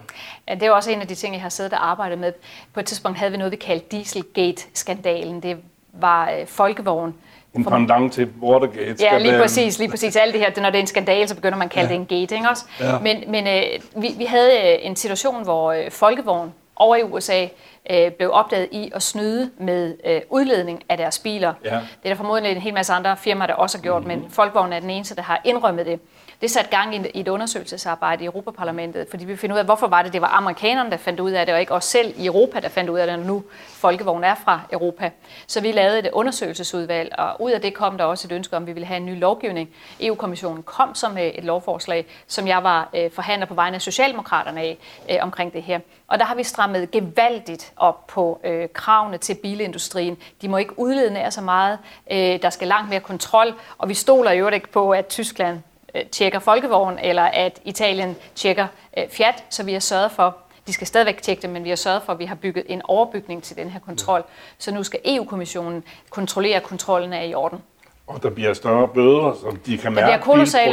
Ja, 0.47 0.53
det 0.53 0.63
er 0.63 0.71
også 0.71 0.91
en 0.91 1.01
af 1.01 1.07
de 1.07 1.15
ting, 1.15 1.33
jeg 1.33 1.41
har 1.41 1.50
siddet 1.50 1.74
og 1.74 1.89
arbejdet 1.89 2.18
med. 2.19 2.33
På 2.74 2.80
et 2.80 2.85
tidspunkt 2.85 3.18
havde 3.18 3.31
vi 3.31 3.38
noget, 3.38 3.51
vi 3.51 3.57
kaldte 3.57 3.97
Dieselgate-skandalen. 3.97 5.44
Det 5.44 5.57
var 5.94 6.31
øh, 6.31 6.47
folkevogn. 6.47 7.13
En 7.53 7.65
pendant 7.65 8.13
til 8.13 8.30
Watergate. 8.41 9.03
Ja, 9.03 9.18
lige 9.18 9.39
præcis, 9.39 9.80
lige 9.80 9.89
præcis. 9.89 10.15
Alt 10.15 10.33
det 10.33 10.41
her, 10.41 10.62
når 10.62 10.69
det 10.69 10.77
er 10.77 10.81
en 10.81 10.88
skandale, 10.88 11.27
så 11.27 11.35
begynder 11.35 11.57
man 11.57 11.65
at 11.65 11.71
kalde 11.71 11.94
ja. 11.94 12.00
det 12.00 12.12
en 12.12 12.19
gate, 12.19 12.35
ikke 12.35 12.50
også? 12.50 12.65
Ja. 12.80 13.00
Men, 13.00 13.24
men 13.27 13.47
øh, 13.47 14.01
vi, 14.01 14.13
vi 14.18 14.25
havde 14.25 14.81
en 14.81 14.95
situation, 14.95 15.44
hvor 15.44 15.71
øh, 15.71 15.91
folkevogn 15.91 16.53
over 16.75 16.95
i 16.95 17.03
USA 17.03 17.47
øh, 17.89 18.12
blev 18.12 18.30
opdaget 18.33 18.68
i 18.71 18.91
at 18.95 19.03
snyde 19.03 19.51
med 19.57 19.97
øh, 20.06 20.21
udledning 20.30 20.83
af 20.89 20.97
deres 20.97 21.19
biler. 21.19 21.53
Ja. 21.65 21.69
Det 21.69 21.80
er 22.03 22.09
der 22.09 22.15
formodentlig 22.15 22.51
en 22.51 22.62
hel 22.62 22.74
masse 22.74 22.94
andre 22.94 23.18
firmaer, 23.18 23.47
der 23.47 23.53
også 23.53 23.77
har 23.77 23.83
gjort, 23.83 24.03
mm-hmm. 24.03 24.21
men 24.21 24.31
Folkevogn 24.31 24.74
er 24.74 24.80
den 24.80 24.89
eneste, 24.89 25.15
der 25.15 25.21
har 25.21 25.41
indrømmet 25.44 25.85
det. 25.85 26.00
Det 26.41 26.51
satte 26.51 26.69
gang 26.69 26.95
i 26.95 27.19
et 27.19 27.27
undersøgelsesarbejde 27.27 28.24
i 28.24 28.25
Europaparlamentet, 28.25 29.07
fordi 29.09 29.25
vi 29.25 29.35
finder 29.35 29.56
ud 29.56 29.59
af, 29.59 29.65
hvorfor 29.65 29.88
var 29.88 30.01
det, 30.01 30.13
det 30.13 30.21
var 30.21 30.27
amerikanerne, 30.27 30.91
der 30.91 30.97
fandt 30.97 31.19
ud 31.19 31.31
af 31.31 31.45
det, 31.45 31.56
og 31.56 31.62
ikke 31.62 31.74
os 31.74 31.85
selv 31.85 32.13
i 32.18 32.25
Europa, 32.25 32.59
der 32.59 32.69
fandt 32.69 32.89
ud 32.89 33.00
af 33.00 33.07
det, 33.07 33.19
når 33.19 33.25
nu 33.25 33.44
Folkevogn 33.68 34.24
er 34.24 34.35
fra 34.35 34.62
Europa. 34.71 35.12
Så 35.47 35.62
vi 35.62 35.71
lavede 35.71 36.00
et 36.00 36.09
undersøgelsesudvalg, 36.13 37.15
og 37.18 37.41
ud 37.41 37.51
af 37.51 37.62
det 37.62 37.74
kom 37.74 37.97
der 37.97 38.03
også 38.03 38.27
et 38.27 38.31
ønske 38.31 38.57
om, 38.57 38.63
at 38.63 38.68
vi 38.68 38.74
ville 38.74 38.88
have 38.88 38.97
en 38.97 39.06
ny 39.06 39.19
lovgivning. 39.19 39.69
EU-kommissionen 40.00 40.63
kom 40.63 40.95
så 40.95 41.09
med 41.09 41.31
et 41.35 41.44
lovforslag, 41.44 42.06
som 42.27 42.47
jeg 42.47 42.63
var 42.63 42.89
øh, 42.95 43.12
forhandler 43.12 43.45
på 43.45 43.53
vegne 43.53 43.75
af 43.75 43.81
Socialdemokraterne 43.81 44.62
af 44.62 44.77
øh, 45.12 45.18
omkring 45.21 45.53
det 45.53 45.63
her. 45.63 45.80
Og 46.07 46.19
der 46.19 46.25
har 46.25 46.35
vi 46.35 46.44
strammet 46.44 46.91
gevaldigt 46.91 47.73
op 47.78 48.08
på 48.08 48.40
øh, 48.44 48.70
kravene 48.74 49.18
til 49.18 49.36
bilindustrien. 49.36 50.18
De 50.42 50.48
må 50.48 50.58
ikke 50.58 50.80
udlede 50.80 51.14
nær 51.14 51.30
så 51.30 51.42
meget. 51.42 51.80
Øh, 52.12 52.42
der 52.42 52.50
skal 52.50 52.68
langt 52.68 52.90
mere 52.90 53.00
kontrol, 53.00 53.54
og 53.78 53.90
vi 53.90 53.94
stoler 53.94 54.31
jo 54.31 54.48
ikke 54.48 54.72
på, 54.72 54.92
at 54.92 55.08
Tyskland 55.08 55.60
øh, 55.96 56.06
tjekker 56.06 56.40
folkevogn, 56.40 57.00
eller 57.00 57.24
at 57.24 57.62
Italien 57.66 58.16
tjekker 58.36 58.68
øh, 58.98 59.10
Fiat, 59.10 59.44
så 59.50 59.64
vi 59.64 59.74
har 59.74 59.80
sørget 59.80 60.12
for, 60.12 60.38
de 60.68 60.74
skal 60.74 60.88
stadigvæk 60.88 61.22
tjekke 61.22 61.42
det, 61.42 61.50
men 61.50 61.64
vi 61.64 61.70
har 61.70 61.75
sørget 61.75 62.04
for, 62.04 62.14
at 62.14 62.20
vi 62.20 62.25
har 62.25 62.36
bygget 62.36 62.66
en 62.68 62.81
overbygning 62.84 63.44
til 63.44 63.58
den 63.58 63.70
her 63.70 63.80
kontrol. 63.80 64.24
Så 64.58 64.72
nu 64.72 64.84
skal 64.84 65.00
EU-kommissionen 65.06 65.84
kontrollere, 66.10 66.56
at 66.56 66.64
kontrollen 66.64 67.14
er 67.14 67.22
i 67.22 67.34
orden. 67.34 67.60
Og 68.08 68.24
der 68.24 68.30
bliver 68.30 68.54
større 68.54 68.88
bøder, 68.88 69.38
som 69.42 69.58
de 69.58 69.78
kan 69.78 69.94
mærke, 69.94 70.12
der 70.12 70.18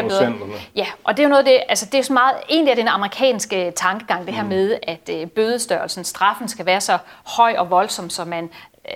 bøder. 0.08 0.58
Ja, 0.76 0.86
og 1.04 1.16
det 1.16 1.22
er 1.22 1.24
jo 1.24 1.28
noget 1.28 1.46
af 1.46 1.52
det, 1.52 1.62
altså 1.68 1.86
det 1.92 1.98
er 1.98 2.02
så 2.02 2.12
meget, 2.12 2.36
egentlig 2.48 2.72
er 2.72 2.76
den 2.76 2.88
amerikanske 2.88 3.70
tankegang, 3.76 4.26
det 4.26 4.34
her 4.34 4.42
mm. 4.42 4.48
med, 4.48 4.78
at 4.82 5.10
øh, 5.12 5.26
bødestørrelsen, 5.26 6.04
straffen 6.04 6.48
skal 6.48 6.66
være 6.66 6.80
så 6.80 6.98
høj 7.36 7.54
og 7.58 7.70
voldsom, 7.70 8.10
så 8.10 8.24
man 8.24 8.44
øh, 8.44 8.50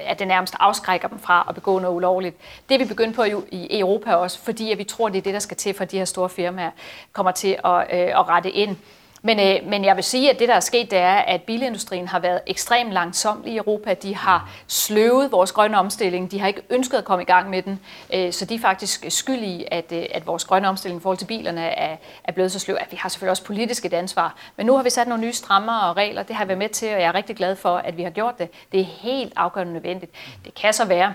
at 0.07 0.19
det 0.19 0.29
nærmest 0.29 0.55
afskrækker 0.61 1.09
dem 1.09 1.19
fra 1.19 1.47
at 1.49 1.55
begå 1.55 1.79
noget 1.79 1.95
ulovligt. 1.95 2.37
Det 2.69 2.75
er 2.75 2.79
vi 2.79 2.85
begyndt 2.85 3.17
på 3.17 3.23
i 3.51 3.79
Europa 3.81 4.15
også, 4.15 4.39
fordi 4.39 4.73
at 4.73 4.79
vi 4.79 4.85
tror, 4.85 5.09
det 5.09 5.19
er 5.19 5.23
det, 5.23 5.35
der 5.35 5.41
skal 5.41 5.57
til, 5.57 5.75
for 5.75 5.83
at 5.83 5.91
de 5.91 5.99
her 5.99 6.05
store 6.05 6.29
firmaer 6.29 6.71
kommer 7.13 7.33
til 7.33 7.57
at, 7.65 7.77
øh, 7.93 8.21
at 8.21 8.29
rette 8.29 8.51
ind. 8.51 8.77
Men, 9.26 9.41
øh, 9.41 9.71
men 9.71 9.85
jeg 9.85 9.97
vil 9.97 10.05
sige, 10.05 10.31
at 10.31 10.38
det, 10.38 10.49
der 10.49 10.55
er 10.55 10.61
sket, 10.61 10.91
det 10.91 10.99
er, 10.99 11.15
at 11.15 11.43
bilindustrien 11.43 12.09
har 12.09 12.19
været 12.19 12.41
ekstremt 12.47 12.93
langsom 12.93 13.44
i 13.47 13.56
Europa. 13.56 13.94
De 13.94 14.17
har 14.17 14.50
sløvet 14.67 15.32
vores 15.32 15.53
grønne 15.53 15.79
omstilling. 15.79 16.31
De 16.31 16.41
har 16.41 16.49
ikke 16.49 16.62
ønsket 16.71 16.99
at 16.99 17.05
komme 17.05 17.23
i 17.23 17.26
gang 17.26 17.50
med 17.50 17.62
den. 17.62 17.81
Øh, 18.15 18.32
så 18.32 18.44
de 18.44 18.55
er 18.55 18.59
faktisk 18.59 19.05
skyld 19.09 19.43
i, 19.43 19.65
at, 19.71 19.93
øh, 19.93 20.06
at 20.11 20.26
vores 20.26 20.44
grønne 20.44 20.69
omstilling 20.69 21.00
i 21.00 21.03
forhold 21.03 21.19
til 21.19 21.26
bilerne 21.26 21.61
er, 21.61 21.97
er 22.25 22.32
blevet 22.32 22.53
så 22.53 22.59
sløv. 22.59 22.76
At 22.81 22.87
vi 22.91 22.97
har 22.97 23.09
selvfølgelig 23.09 23.31
også 23.31 23.44
politisk 23.44 23.85
et 23.85 23.94
ansvar. 23.94 24.37
Men 24.56 24.67
nu 24.67 24.76
har 24.76 24.82
vi 24.82 24.91
sat 24.91 25.09
nogle 25.09 25.25
nye 25.25 25.32
strammer 25.32 25.79
og 25.79 25.97
regler. 25.97 26.23
Det 26.23 26.37
har 26.37 26.44
vi 26.44 26.49
været 26.49 26.59
med 26.59 26.69
til, 26.69 26.94
og 26.94 27.00
jeg 27.00 27.09
er 27.09 27.15
rigtig 27.15 27.37
glad 27.37 27.56
for, 27.56 27.76
at 27.76 27.97
vi 27.97 28.03
har 28.03 28.11
gjort 28.11 28.38
det. 28.38 28.49
Det 28.73 28.81
er 28.81 28.85
helt 28.85 29.33
afgørende 29.37 29.73
nødvendigt. 29.73 30.12
Det 30.45 30.54
kan 30.54 30.73
så 30.73 30.85
være, 30.85 31.14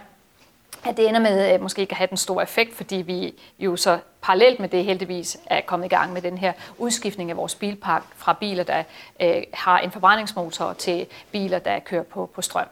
at 0.85 0.97
det 0.97 1.07
ender 1.07 1.19
med 1.19 1.39
at 1.39 1.61
måske 1.61 1.81
ikke 1.81 1.91
at 1.91 1.97
have 1.97 2.07
den 2.07 2.17
store 2.17 2.43
effekt, 2.43 2.75
fordi 2.75 2.95
vi 2.95 3.33
jo 3.59 3.75
så 3.75 3.99
parallelt 4.21 4.59
med 4.59 4.69
det 4.69 4.83
heldigvis 4.83 5.37
er 5.45 5.61
kommet 5.61 5.85
i 5.85 5.89
gang 5.89 6.13
med 6.13 6.21
den 6.21 6.37
her 6.37 6.53
udskiftning 6.77 7.31
af 7.31 7.37
vores 7.37 7.55
bilpark 7.55 8.03
fra 8.15 8.33
biler, 8.33 8.63
der 8.63 8.83
øh, 9.21 9.43
har 9.53 9.79
en 9.79 9.91
forbrændingsmotor 9.91 10.73
til 10.73 11.05
biler, 11.31 11.59
der 11.59 11.79
kører 11.79 12.03
på, 12.03 12.29
på 12.35 12.41
strøm. 12.41 12.67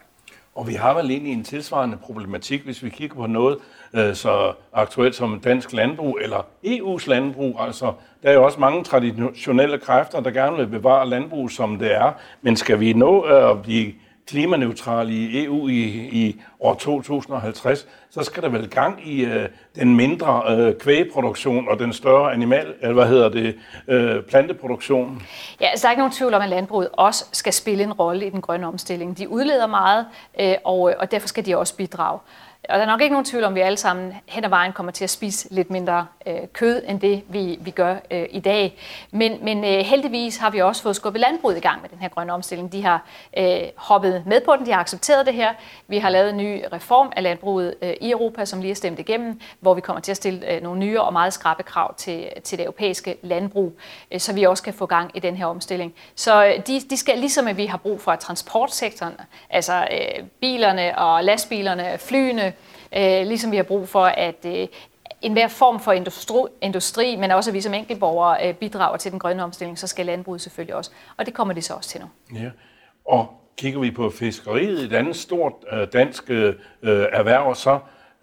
Og 0.54 0.68
vi 0.68 0.74
har 0.74 0.94
vel 0.94 1.10
egentlig 1.10 1.32
en 1.32 1.44
tilsvarende 1.44 1.96
problematik, 1.96 2.62
hvis 2.64 2.82
vi 2.82 2.88
kigger 2.88 3.16
på 3.16 3.26
noget 3.26 3.58
øh, 3.94 4.14
så 4.14 4.52
aktuelt 4.72 5.14
som 5.14 5.40
dansk 5.40 5.72
landbrug 5.72 6.18
eller 6.22 6.46
EU's 6.66 7.08
landbrug. 7.08 7.56
Altså, 7.60 7.92
der 8.22 8.28
er 8.28 8.32
jo 8.32 8.44
også 8.44 8.60
mange 8.60 8.84
traditionelle 8.84 9.78
kræfter, 9.78 10.20
der 10.20 10.30
gerne 10.30 10.56
vil 10.56 10.66
bevare 10.66 11.08
landbrug, 11.08 11.50
som 11.50 11.78
det 11.78 11.94
er. 11.94 12.12
Men 12.42 12.56
skal 12.56 12.80
vi 12.80 12.92
nå 12.92 13.26
øh, 13.26 13.50
at 13.50 13.62
blive 13.62 13.92
klimaneutrale 14.28 15.12
i 15.12 15.44
EU 15.44 15.68
i, 15.68 15.82
i 16.12 16.40
år 16.60 16.74
2050, 16.74 17.86
så 18.10 18.22
skal 18.22 18.42
der 18.42 18.48
vel 18.48 18.70
gang 18.70 19.08
i 19.08 19.24
øh, 19.24 19.48
den 19.76 19.96
mindre 19.96 20.42
øh, 20.48 20.74
kvægeproduktion 20.74 21.68
og 21.68 21.78
den 21.78 21.92
større 21.92 22.32
animal, 22.32 22.74
eller 22.80 22.94
hvad 22.94 23.06
hedder 23.06 23.28
det, 23.28 23.56
øh, 23.88 24.22
planteproduktion. 24.22 25.22
Ja, 25.60 25.66
altså, 25.66 25.82
der 25.82 25.88
er 25.88 25.92
ikke 25.92 26.00
nogen 26.00 26.12
tvivl 26.12 26.34
om, 26.34 26.42
at 26.42 26.48
landbruget 26.48 26.88
også 26.92 27.24
skal 27.32 27.52
spille 27.52 27.84
en 27.84 27.92
rolle 27.92 28.26
i 28.26 28.30
den 28.30 28.40
grønne 28.40 28.66
omstilling. 28.66 29.18
De 29.18 29.28
udleder 29.28 29.66
meget, 29.66 30.06
øh, 30.40 30.54
og, 30.64 30.94
og 30.98 31.10
derfor 31.10 31.28
skal 31.28 31.46
de 31.46 31.58
også 31.58 31.76
bidrage. 31.76 32.18
Og 32.68 32.78
der 32.78 32.84
er 32.84 32.86
nok 32.86 33.00
ikke 33.00 33.12
nogen 33.12 33.24
tvivl 33.24 33.44
om, 33.44 33.52
at 33.52 33.54
vi 33.54 33.60
alle 33.60 33.76
sammen 33.76 34.14
hen 34.26 34.44
ad 34.44 34.48
vejen 34.48 34.72
kommer 34.72 34.92
til 34.92 35.04
at 35.04 35.10
spise 35.10 35.48
lidt 35.50 35.70
mindre 35.70 36.06
øh, 36.26 36.38
kød, 36.52 36.82
end 36.88 37.00
det 37.00 37.22
vi, 37.28 37.58
vi 37.60 37.70
gør 37.70 37.96
øh, 38.10 38.26
i 38.30 38.40
dag. 38.40 38.78
Men, 39.10 39.44
men 39.44 39.64
øh, 39.64 39.80
heldigvis 39.80 40.36
har 40.36 40.50
vi 40.50 40.58
også 40.58 40.82
fået 40.82 40.96
skubbet 40.96 41.20
landbruget 41.20 41.56
i 41.56 41.60
gang 41.60 41.82
med 41.82 41.88
den 41.88 41.98
her 41.98 42.08
grønne 42.08 42.32
omstilling. 42.32 42.72
De 42.72 42.82
har 42.82 43.06
øh, 43.38 43.60
hoppet 43.76 44.22
med 44.26 44.40
på 44.40 44.56
den, 44.56 44.66
de 44.66 44.72
har 44.72 44.80
accepteret 44.80 45.26
det 45.26 45.34
her. 45.34 45.54
Vi 45.86 45.98
har 45.98 46.10
lavet 46.10 46.30
en 46.30 46.36
ny 46.36 46.64
reform 46.72 47.12
af 47.16 47.22
landbruget 47.22 47.74
øh, 47.82 47.94
i 48.00 48.10
Europa, 48.10 48.44
som 48.44 48.60
lige 48.60 48.70
er 48.70 48.74
stemt 48.74 48.98
igennem, 48.98 49.40
hvor 49.60 49.74
vi 49.74 49.80
kommer 49.80 50.00
til 50.00 50.10
at 50.10 50.16
stille 50.16 50.52
øh, 50.52 50.62
nogle 50.62 50.80
nye 50.80 51.00
og 51.00 51.12
meget 51.12 51.32
skrappe 51.32 51.62
krav 51.62 51.94
til, 51.94 52.28
til 52.44 52.58
det 52.58 52.64
europæiske 52.64 53.16
landbrug, 53.22 53.72
øh, 54.10 54.20
så 54.20 54.32
vi 54.32 54.44
også 54.44 54.62
kan 54.62 54.74
få 54.74 54.86
gang 54.86 55.10
i 55.14 55.20
den 55.20 55.36
her 55.36 55.46
omstilling. 55.46 55.94
Så 56.14 56.46
øh, 56.46 56.66
de, 56.66 56.80
de 56.90 56.96
skal, 56.96 57.18
ligesom 57.18 57.48
at 57.48 57.56
vi 57.56 57.66
har 57.66 57.78
brug 57.78 58.00
for 58.00 58.14
transportsektoren, 58.14 59.14
altså 59.50 59.88
øh, 59.92 60.24
bilerne 60.40 60.98
og 60.98 61.24
lastbilerne, 61.24 61.98
flyene, 61.98 62.47
øh, 62.96 63.26
ligesom 63.26 63.52
vi 63.52 63.56
har 63.56 63.62
brug 63.62 63.88
for, 63.88 64.04
at, 64.04 64.44
øh, 64.46 64.66
enhver 65.22 65.48
form 65.48 65.80
for 65.80 65.92
industri, 65.92 66.40
industri, 66.60 67.16
men 67.16 67.30
også 67.30 67.50
at 67.50 67.54
vi 67.54 67.60
som 67.60 67.74
enkeltborgere 67.74 68.48
øh, 68.48 68.54
bidrager 68.54 68.96
til 68.96 69.10
den 69.10 69.18
grønne 69.18 69.44
omstilling, 69.44 69.78
så 69.78 69.86
skal 69.86 70.06
landbruget 70.06 70.40
selvfølgelig 70.40 70.74
også. 70.74 70.90
Og 71.16 71.26
det 71.26 71.34
kommer 71.34 71.54
de 71.54 71.62
så 71.62 71.74
også 71.74 71.90
til 71.90 72.00
nu. 72.00 72.38
Ja. 72.38 72.50
Og 73.04 73.26
kigger 73.56 73.80
vi 73.80 73.90
på 73.90 74.10
fiskeriet, 74.10 74.80
et 74.80 74.92
andet 74.92 75.16
stort 75.16 75.52
øh, 75.72 75.86
dansk 75.92 76.30
øh, 76.30 76.54
erhverv, 76.82 77.54
så, 77.54 77.78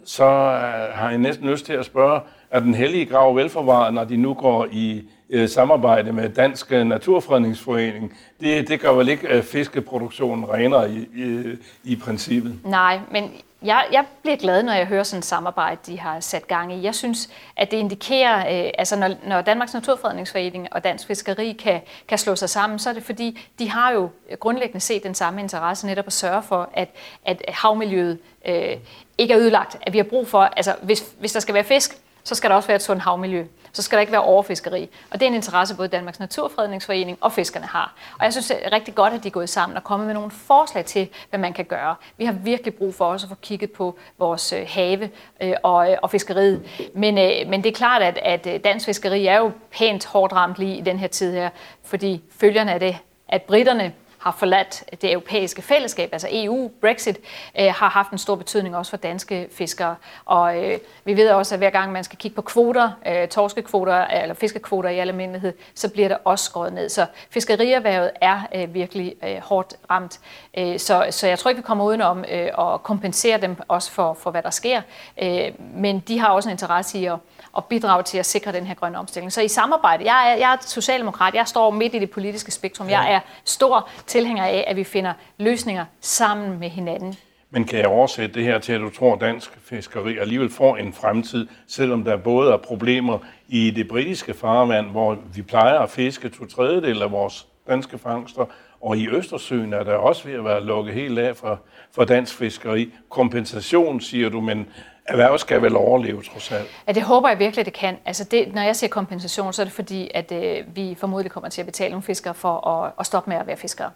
så 0.06 0.24
øh, 0.24 0.94
har 0.94 1.10
jeg 1.10 1.18
næsten 1.18 1.50
lyst 1.50 1.66
til 1.66 1.74
at 1.74 1.86
spørge, 1.86 2.22
er 2.52 2.60
den 2.60 2.74
hellige 2.74 3.06
grav 3.06 3.36
velforvaret, 3.36 3.94
når 3.94 4.04
de 4.04 4.18
nu 4.18 4.34
går 4.34 4.68
i 4.72 5.04
øh, 5.30 5.50
samarbejde 5.50 6.12
med 6.12 6.30
Dansk 6.30 6.72
Naturfredningsforening? 6.72 8.14
Det, 8.40 8.68
det 8.68 8.80
gør 8.80 8.92
vel 8.92 9.10
ikke 9.10 9.28
øh, 9.28 9.44
fiskeproduktionen 9.44 10.50
renere 10.50 10.92
i, 10.92 11.08
i, 11.16 11.44
i 11.84 11.96
princippet? 11.96 12.60
Nej, 12.64 13.00
men 13.12 13.32
jeg, 13.66 13.86
jeg 13.92 14.06
bliver 14.22 14.38
glad, 14.38 14.64
når 14.64 14.74
jeg 14.74 14.86
hører 14.86 15.04
sådan 15.04 15.20
et 15.20 15.26
samarbejde, 15.26 15.80
de 15.86 16.00
har 16.00 16.20
sat 16.20 16.48
gang 16.48 16.74
i. 16.74 16.84
Jeg 16.84 16.96
synes, 16.96 17.30
at 17.58 17.72
det 17.72 17.78
indikerer, 17.78 18.66
øh, 18.66 18.72
altså 18.78 18.96
når, 18.96 19.10
når 19.28 19.42
Danmarks 19.42 19.74
Naturfredningsforening 19.74 20.68
og 20.72 20.84
Dansk 20.84 21.08
Fiskeri 21.08 21.52
kan, 21.52 21.82
kan 22.08 22.18
slå 22.18 22.36
sig 22.36 22.50
sammen, 22.50 22.80
så 22.80 22.90
er 22.90 22.94
det 22.94 23.04
fordi, 23.04 23.40
de 23.60 23.70
har 23.70 23.92
jo 23.92 24.10
grundlæggende 24.40 24.80
set 24.80 25.04
den 25.04 25.16
samme 25.16 25.42
interesse 25.42 25.88
netop 25.88 26.08
at 26.08 26.14
sørge 26.14 26.44
for, 26.44 26.70
at, 26.74 26.90
at 27.26 27.42
havmiljøet 27.48 28.20
øh, 28.48 28.78
ikke 29.18 29.34
er 29.34 29.40
ødelagt. 29.40 29.78
At 29.82 29.94
vi 29.94 29.98
har 29.98 30.06
brug 30.06 30.28
for, 30.28 30.42
altså 30.42 30.76
hvis, 30.82 31.06
hvis 31.20 31.34
der 31.34 31.40
skal 31.40 31.54
være 31.54 31.64
fisk, 31.64 31.98
så 32.24 32.36
skal 32.36 32.50
der 32.50 32.56
også 32.56 32.68
være 32.68 32.76
et 32.76 32.84
sundt 32.84 33.02
havmiljø. 33.02 33.46
Så 33.76 33.82
skal 33.82 33.96
der 33.96 34.02
ikke 34.02 34.12
være 34.12 34.24
overfiskeri. 34.24 34.90
Og 35.12 35.20
det 35.20 35.26
er 35.26 35.28
en 35.28 35.36
interesse, 35.36 35.76
både 35.76 35.88
Danmarks 35.88 36.20
Naturfredningsforening 36.20 37.18
og 37.22 37.32
fiskerne 37.32 37.66
har. 37.66 37.94
Og 38.20 38.24
jeg 38.26 38.34
synes, 38.34 38.48
det 38.48 38.58
er 38.62 38.72
rigtig 38.72 38.96
godt, 38.96 39.14
at 39.14 39.24
de 39.24 39.28
er 39.28 39.32
gået 39.32 39.50
sammen 39.50 39.78
og 39.78 39.84
kommet 39.84 40.06
med 40.06 40.14
nogle 40.14 40.32
forslag 40.32 40.86
til, 40.86 41.10
hvad 41.30 41.40
man 41.40 41.54
kan 41.54 41.66
gøre. 41.66 41.96
Vi 42.18 42.26
har 42.26 42.34
virkelig 42.34 42.74
brug 42.74 42.96
for 42.96 43.06
også 43.06 43.26
at 43.26 43.30
få 43.30 43.36
kigget 43.42 43.72
på 43.72 43.98
vores 44.20 44.54
øh, 44.54 44.66
have 44.68 45.10
øh, 45.42 45.54
og, 45.64 45.92
øh, 45.92 45.98
og 46.02 46.12
fiskeriet. 46.12 46.90
Men, 46.94 47.16
men 47.50 47.64
det 47.64 47.70
er 47.70 47.76
klart, 47.76 48.02
at, 48.02 48.18
at 48.18 48.64
dansk 48.64 48.86
fiskeri 48.86 49.28
er 49.28 49.38
jo 49.38 49.52
pænt 49.72 50.06
hårdt 50.06 50.34
ramt 50.34 50.60
lige 50.60 50.78
i 50.78 50.82
den 50.82 51.00
her 51.00 51.08
tid 51.08 51.34
her, 51.34 51.50
fordi 51.84 52.22
følgerne 52.40 52.74
af 52.74 52.80
det, 52.80 52.98
at 53.28 53.42
britterne 53.42 53.94
har 54.26 54.36
forladt 54.38 54.84
det 55.02 55.12
europæiske 55.12 55.62
fællesskab, 55.62 56.10
altså 56.12 56.28
EU, 56.32 56.72
Brexit, 56.82 57.18
øh, 57.60 57.66
har 57.66 57.90
haft 57.90 58.12
en 58.12 58.18
stor 58.18 58.36
betydning 58.36 58.78
også 58.78 58.90
for 58.90 58.98
danske 58.98 59.48
fiskere. 59.52 59.96
Og 60.26 60.64
øh, 60.64 60.78
vi 61.04 61.18
ved 61.18 61.30
også, 61.30 61.56
at 61.56 61.60
hver 61.60 61.70
gang 61.70 61.92
man 61.92 62.04
skal 62.04 62.18
kigge 62.18 62.36
på 62.36 62.42
kvoter, 62.42 62.92
øh, 63.08 63.28
torskekvoter 63.28 64.06
eller 64.06 64.36
fiskekvoter 64.36 64.90
i 64.90 65.00
almindelighed, 65.00 65.54
så 65.76 65.90
bliver 65.90 66.08
der 66.08 66.18
også 66.24 66.46
skåret 66.46 66.74
ned. 66.74 66.90
Så 66.90 67.06
fiskerierhvervet 67.30 68.12
er 68.22 68.42
øh, 68.56 68.74
virkelig 68.74 69.16
øh, 69.24 69.38
hårdt 69.42 69.74
ramt. 69.92 70.20
Øh, 70.58 70.80
så, 70.80 71.08
så 71.10 71.28
jeg 71.28 71.40
tror 71.40 71.50
ikke, 71.50 71.62
vi 71.62 71.66
kommer 71.66 71.86
udenom 71.86 72.26
øh, 72.32 72.74
at 72.74 72.84
kompensere 72.84 73.42
dem 73.42 73.56
også 73.68 73.92
for, 73.92 74.14
for 74.14 74.32
hvad 74.32 74.44
der 74.44 74.50
sker. 74.50 74.82
Øh, 75.22 75.52
men 75.60 76.00
de 76.00 76.20
har 76.20 76.30
også 76.30 76.50
en 76.50 76.54
interesse 76.54 77.00
i 77.00 77.06
at 77.06 77.18
og 77.56 77.66
bidrage 77.66 78.04
til 78.04 78.18
at 78.18 78.26
sikre 78.26 78.52
den 78.52 78.66
her 78.66 78.74
grønne 78.74 78.98
omstilling. 78.98 79.34
Så 79.34 79.42
i 79.42 79.48
samarbejde, 79.48 80.04
jeg 80.12 80.32
er, 80.32 80.36
jeg 80.36 80.54
er 80.54 80.58
socialdemokrat, 80.62 81.34
jeg 81.34 81.48
står 81.48 81.72
midt 81.72 81.96
i 81.96 82.00
det 82.00 82.12
politiske 82.12 82.52
spektrum. 82.52 82.90
Jeg 82.90 83.14
er 83.14 83.20
stor 83.46 83.90
tilhænger 84.08 84.44
af, 84.44 84.66
at 84.68 84.76
vi 84.76 84.84
finder 84.84 85.14
løsninger 85.38 85.86
sammen 86.02 86.60
med 86.60 86.70
hinanden. 86.70 87.16
Men 87.50 87.66
kan 87.66 87.80
jeg 87.80 87.88
oversætte 87.88 88.36
det 88.36 88.44
her 88.44 88.60
til, 88.60 88.74
at 88.74 88.82
du 88.82 88.90
tror, 88.90 89.14
at 89.14 89.22
dansk 89.22 89.52
fiskeri 89.64 90.18
alligevel 90.18 90.50
får 90.50 90.78
en 90.78 90.94
fremtid, 90.94 91.48
selvom 91.68 92.04
der 92.04 92.18
både 92.18 92.54
er 92.54 92.58
problemer 92.58 93.20
i 93.48 93.72
det 93.72 93.88
britiske 93.88 94.34
farvand, 94.34 94.90
hvor 94.90 95.18
vi 95.36 95.42
plejer 95.42 95.80
at 95.80 95.90
fiske 95.90 96.30
to 96.30 96.46
tredjedel 96.46 97.02
af 97.02 97.12
vores 97.12 97.48
danske 97.68 97.98
fangster, 97.98 98.46
og 98.82 98.98
i 98.98 99.08
Østersøen 99.08 99.74
er 99.74 99.84
der 99.84 99.94
også 99.94 100.28
ved 100.28 100.34
at 100.34 100.46
være 100.46 100.64
lukket 100.64 100.94
helt 100.94 101.20
af 101.20 101.36
for, 101.36 101.60
for 101.92 102.04
dansk 102.04 102.36
fiskeri. 102.36 102.94
Kompensation, 103.10 104.02
siger 104.02 104.30
du, 104.30 104.42
men 104.42 104.68
erhverv 105.06 105.38
skal 105.38 105.62
vel 105.62 105.76
overleve, 105.76 106.22
trods 106.22 106.52
alt? 106.52 106.68
Ja, 106.88 106.92
det 106.92 107.04
håber 107.04 107.30
jeg 107.30 107.40
virkelig, 107.40 107.66
det 107.66 107.74
kan. 107.74 107.98
Altså 108.06 108.24
det, 108.24 108.54
når 108.54 108.62
jeg 108.62 108.76
siger 108.76 108.90
kompensation, 108.90 109.54
så 109.54 109.62
er 109.62 109.64
det 109.64 109.74
fordi, 109.74 110.12
at 110.14 110.32
øh, 110.32 110.76
vi 110.76 110.96
formodentlig 111.00 111.32
kommer 111.32 111.50
til 111.50 111.62
at 111.62 111.66
betale 111.66 111.90
nogle 111.90 112.04
fiskere 112.04 112.34
for 112.34 112.68
at, 112.68 112.92
at 113.00 113.06
stoppe 113.06 113.30
med 113.30 113.38
at 113.38 113.48
være 113.48 113.58
fiskere. 113.58 113.92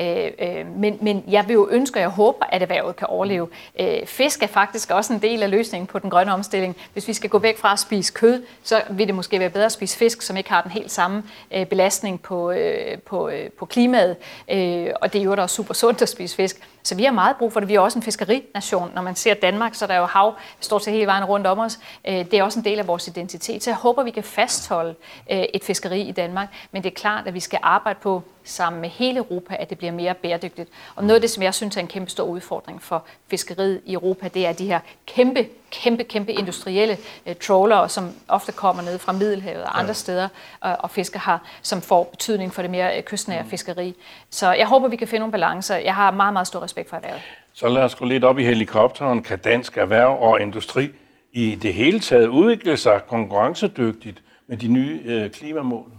Øh, 0.00 0.30
øh, 0.38 0.66
men, 0.76 0.98
men 1.00 1.24
jeg 1.28 1.48
vil 1.48 1.54
jo 1.54 1.68
ønske, 1.70 1.96
og 1.96 2.00
jeg 2.00 2.08
håber, 2.08 2.46
at 2.48 2.62
erhvervet 2.62 2.96
kan 2.96 3.06
overleve. 3.06 3.48
Øh, 3.80 4.06
fisk 4.06 4.42
er 4.42 4.46
faktisk 4.46 4.90
også 4.90 5.12
en 5.12 5.22
del 5.22 5.42
af 5.42 5.50
løsningen 5.50 5.86
på 5.86 5.98
den 5.98 6.10
grønne 6.10 6.32
omstilling. 6.32 6.76
Hvis 6.92 7.08
vi 7.08 7.12
skal 7.12 7.30
gå 7.30 7.38
væk 7.38 7.58
fra 7.58 7.72
at 7.72 7.78
spise 7.78 8.12
kød, 8.12 8.42
så 8.62 8.82
vil 8.90 9.06
det 9.06 9.14
måske 9.14 9.40
være 9.40 9.50
bedre 9.50 9.66
at 9.66 9.72
spise 9.72 9.98
fisk, 9.98 10.22
som 10.22 10.36
ikke 10.36 10.50
har 10.50 10.62
den 10.62 10.70
helt 10.70 10.90
samme 10.90 11.22
øh, 11.50 11.66
belastning 11.66 12.22
på, 12.22 12.50
øh, 12.50 12.98
på, 12.98 13.28
øh, 13.28 13.50
på 13.50 13.66
klimaet. 13.66 14.16
Øh, 14.50 14.86
og 15.00 15.12
det 15.12 15.18
er 15.18 15.24
jo 15.24 15.34
da 15.34 15.42
også 15.42 15.56
super 15.56 15.74
sundt 15.74 16.02
at 16.02 16.08
spise 16.08 16.36
fisk. 16.36 16.60
Så 16.82 16.94
vi 16.94 17.04
har 17.04 17.12
meget 17.12 17.36
brug 17.36 17.52
for 17.52 17.60
det. 17.60 17.68
Vi 17.68 17.74
er 17.74 17.80
også 17.80 17.98
en 17.98 18.02
fiskerination. 18.02 18.90
Når 18.94 19.02
man 19.02 19.16
ser 19.16 19.34
Danmark, 19.34 19.74
så 19.74 19.84
er 19.84 19.86
der 19.86 19.96
jo 19.96 20.04
hav 20.04 20.34
stort 20.60 20.84
set 20.84 20.92
hele 20.92 21.06
vejen 21.06 21.24
rundt 21.24 21.46
om 21.46 21.58
os. 21.58 21.78
Øh, 22.08 22.14
det 22.14 22.34
er 22.34 22.42
også 22.42 22.58
en 22.58 22.64
del 22.64 22.78
af 22.78 22.86
vores 22.86 23.08
identitet. 23.08 23.62
Så 23.62 23.70
jeg 23.70 23.76
håber, 23.76 24.02
vi 24.02 24.10
kan 24.10 24.22
fastholde 24.22 24.94
øh, 25.32 25.44
et 25.54 25.64
fiskeri 25.64 26.00
i 26.00 26.12
Danmark. 26.12 26.48
Men 26.72 26.82
det 26.82 26.90
er 26.90 26.94
klart, 26.94 27.26
at 27.26 27.34
vi 27.34 27.40
skal 27.40 27.58
arbejde 27.62 27.98
på 28.02 28.22
sammen 28.48 28.80
med 28.80 28.88
hele 28.88 29.18
Europa, 29.18 29.56
at 29.58 29.70
det 29.70 29.78
bliver 29.78 29.92
mere 29.92 30.14
bæredygtigt. 30.14 30.68
Og 30.96 31.04
noget 31.04 31.14
af 31.14 31.20
det, 31.20 31.30
som 31.30 31.42
jeg 31.42 31.54
synes 31.54 31.76
er 31.76 31.80
en 31.80 31.86
kæmpe 31.86 32.10
stor 32.10 32.24
udfordring 32.24 32.82
for 32.82 33.04
fiskeriet 33.28 33.80
i 33.86 33.92
Europa, 33.92 34.28
det 34.28 34.46
er 34.46 34.52
de 34.52 34.66
her 34.66 34.80
kæmpe, 35.06 35.46
kæmpe, 35.70 36.04
kæmpe 36.04 36.32
industrielle 36.32 36.96
uh, 37.26 37.32
trawlere, 37.40 37.88
som 37.88 38.10
ofte 38.28 38.52
kommer 38.52 38.82
ned 38.82 38.98
fra 38.98 39.12
Middelhavet 39.12 39.62
og 39.62 39.78
andre 39.78 39.88
ja. 39.88 39.92
steder 39.92 40.28
uh, 40.64 40.70
og 40.78 40.90
fisker 40.90 41.20
her, 41.26 41.38
som 41.62 41.82
får 41.82 42.04
betydning 42.04 42.54
for 42.54 42.62
det 42.62 42.70
mere 42.70 42.98
uh, 42.98 43.04
kystnære 43.04 43.42
mm. 43.42 43.50
fiskeri. 43.50 43.94
Så 44.30 44.52
jeg 44.52 44.66
håber, 44.66 44.88
vi 44.88 44.96
kan 44.96 45.08
finde 45.08 45.20
nogle 45.20 45.32
balancer. 45.32 45.76
Jeg 45.76 45.94
har 45.94 46.10
meget, 46.10 46.32
meget 46.32 46.46
stor 46.46 46.62
respekt 46.62 46.88
for 46.88 46.96
erhvervet. 46.96 47.22
Så 47.52 47.68
lad 47.68 47.82
os 47.82 47.94
gå 47.94 48.04
lidt 48.04 48.24
op 48.24 48.38
i 48.38 48.44
helikopteren. 48.44 49.22
Kan 49.22 49.38
dansk 49.38 49.76
erhverv 49.76 50.18
og 50.20 50.40
industri 50.40 50.90
i 51.32 51.54
det 51.54 51.74
hele 51.74 52.00
taget 52.00 52.26
udvikle 52.26 52.76
sig 52.76 53.00
konkurrencedygtigt 53.08 54.22
med 54.46 54.56
de 54.56 54.68
nye 54.68 55.00
øh, 55.04 55.30
klimamål? 55.30 55.90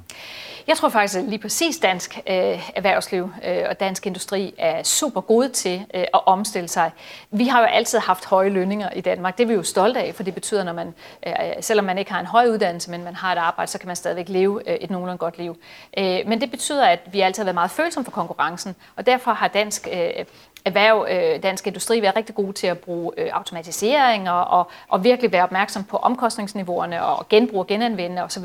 Jeg 0.69 0.77
tror 0.77 0.89
faktisk, 0.89 1.19
at 1.19 1.23
lige 1.23 1.39
præcis 1.39 1.77
dansk 1.77 2.17
øh, 2.27 2.69
erhvervsliv 2.75 3.31
øh, 3.45 3.65
og 3.69 3.79
dansk 3.79 4.05
industri 4.05 4.53
er 4.57 4.83
super 4.83 5.21
gode 5.21 5.49
til 5.49 5.85
øh, 5.93 6.01
at 6.01 6.27
omstille 6.27 6.67
sig. 6.67 6.91
Vi 7.31 7.47
har 7.47 7.59
jo 7.59 7.65
altid 7.65 7.99
haft 7.99 8.25
høje 8.25 8.49
lønninger 8.49 8.89
i 8.89 9.01
Danmark. 9.01 9.37
Det 9.37 9.43
er 9.43 9.47
vi 9.47 9.53
jo 9.53 9.63
stolte 9.63 9.99
af, 9.99 10.15
for 10.15 10.23
det 10.23 10.33
betyder, 10.33 10.63
når 10.63 10.73
man, 10.73 10.93
øh, 11.27 11.33
selvom 11.61 11.85
man 11.85 11.97
ikke 11.97 12.11
har 12.11 12.19
en 12.19 12.25
høj 12.25 12.47
uddannelse, 12.47 12.91
men 12.91 13.03
man 13.03 13.15
har 13.15 13.31
et 13.31 13.37
arbejde, 13.37 13.71
så 13.71 13.79
kan 13.79 13.87
man 13.87 13.95
stadigvæk 13.95 14.29
leve 14.29 14.69
øh, 14.69 14.75
et 14.75 14.89
nogenlunde 14.89 15.17
godt 15.17 15.37
liv. 15.37 15.57
Øh, 15.97 16.19
men 16.27 16.41
det 16.41 16.51
betyder, 16.51 16.85
at 16.85 16.99
vi 17.11 17.21
altid 17.21 17.43
har 17.43 17.45
været 17.45 17.55
meget 17.55 17.71
følsomme 17.71 18.05
for 18.05 18.11
konkurrencen, 18.11 18.75
og 18.95 19.05
derfor 19.05 19.31
har 19.31 19.47
dansk 19.47 19.87
øh, 19.91 20.25
erhverv, 20.65 21.07
øh, 21.09 21.43
dansk 21.43 21.67
industri, 21.67 22.01
være 22.01 22.15
rigtig 22.15 22.35
gode 22.35 22.53
til 22.53 22.67
at 22.67 22.79
bruge 22.79 23.11
øh, 23.17 23.29
automatisering 23.33 24.29
og, 24.29 24.45
og, 24.45 24.71
og 24.87 25.03
virkelig 25.03 25.31
være 25.31 25.43
opmærksom 25.43 25.83
på 25.83 25.97
omkostningsniveauerne 25.97 27.05
og 27.05 27.29
genbrug 27.29 27.59
og 27.59 27.67
genanvende 27.67 28.23
osv. 28.23 28.43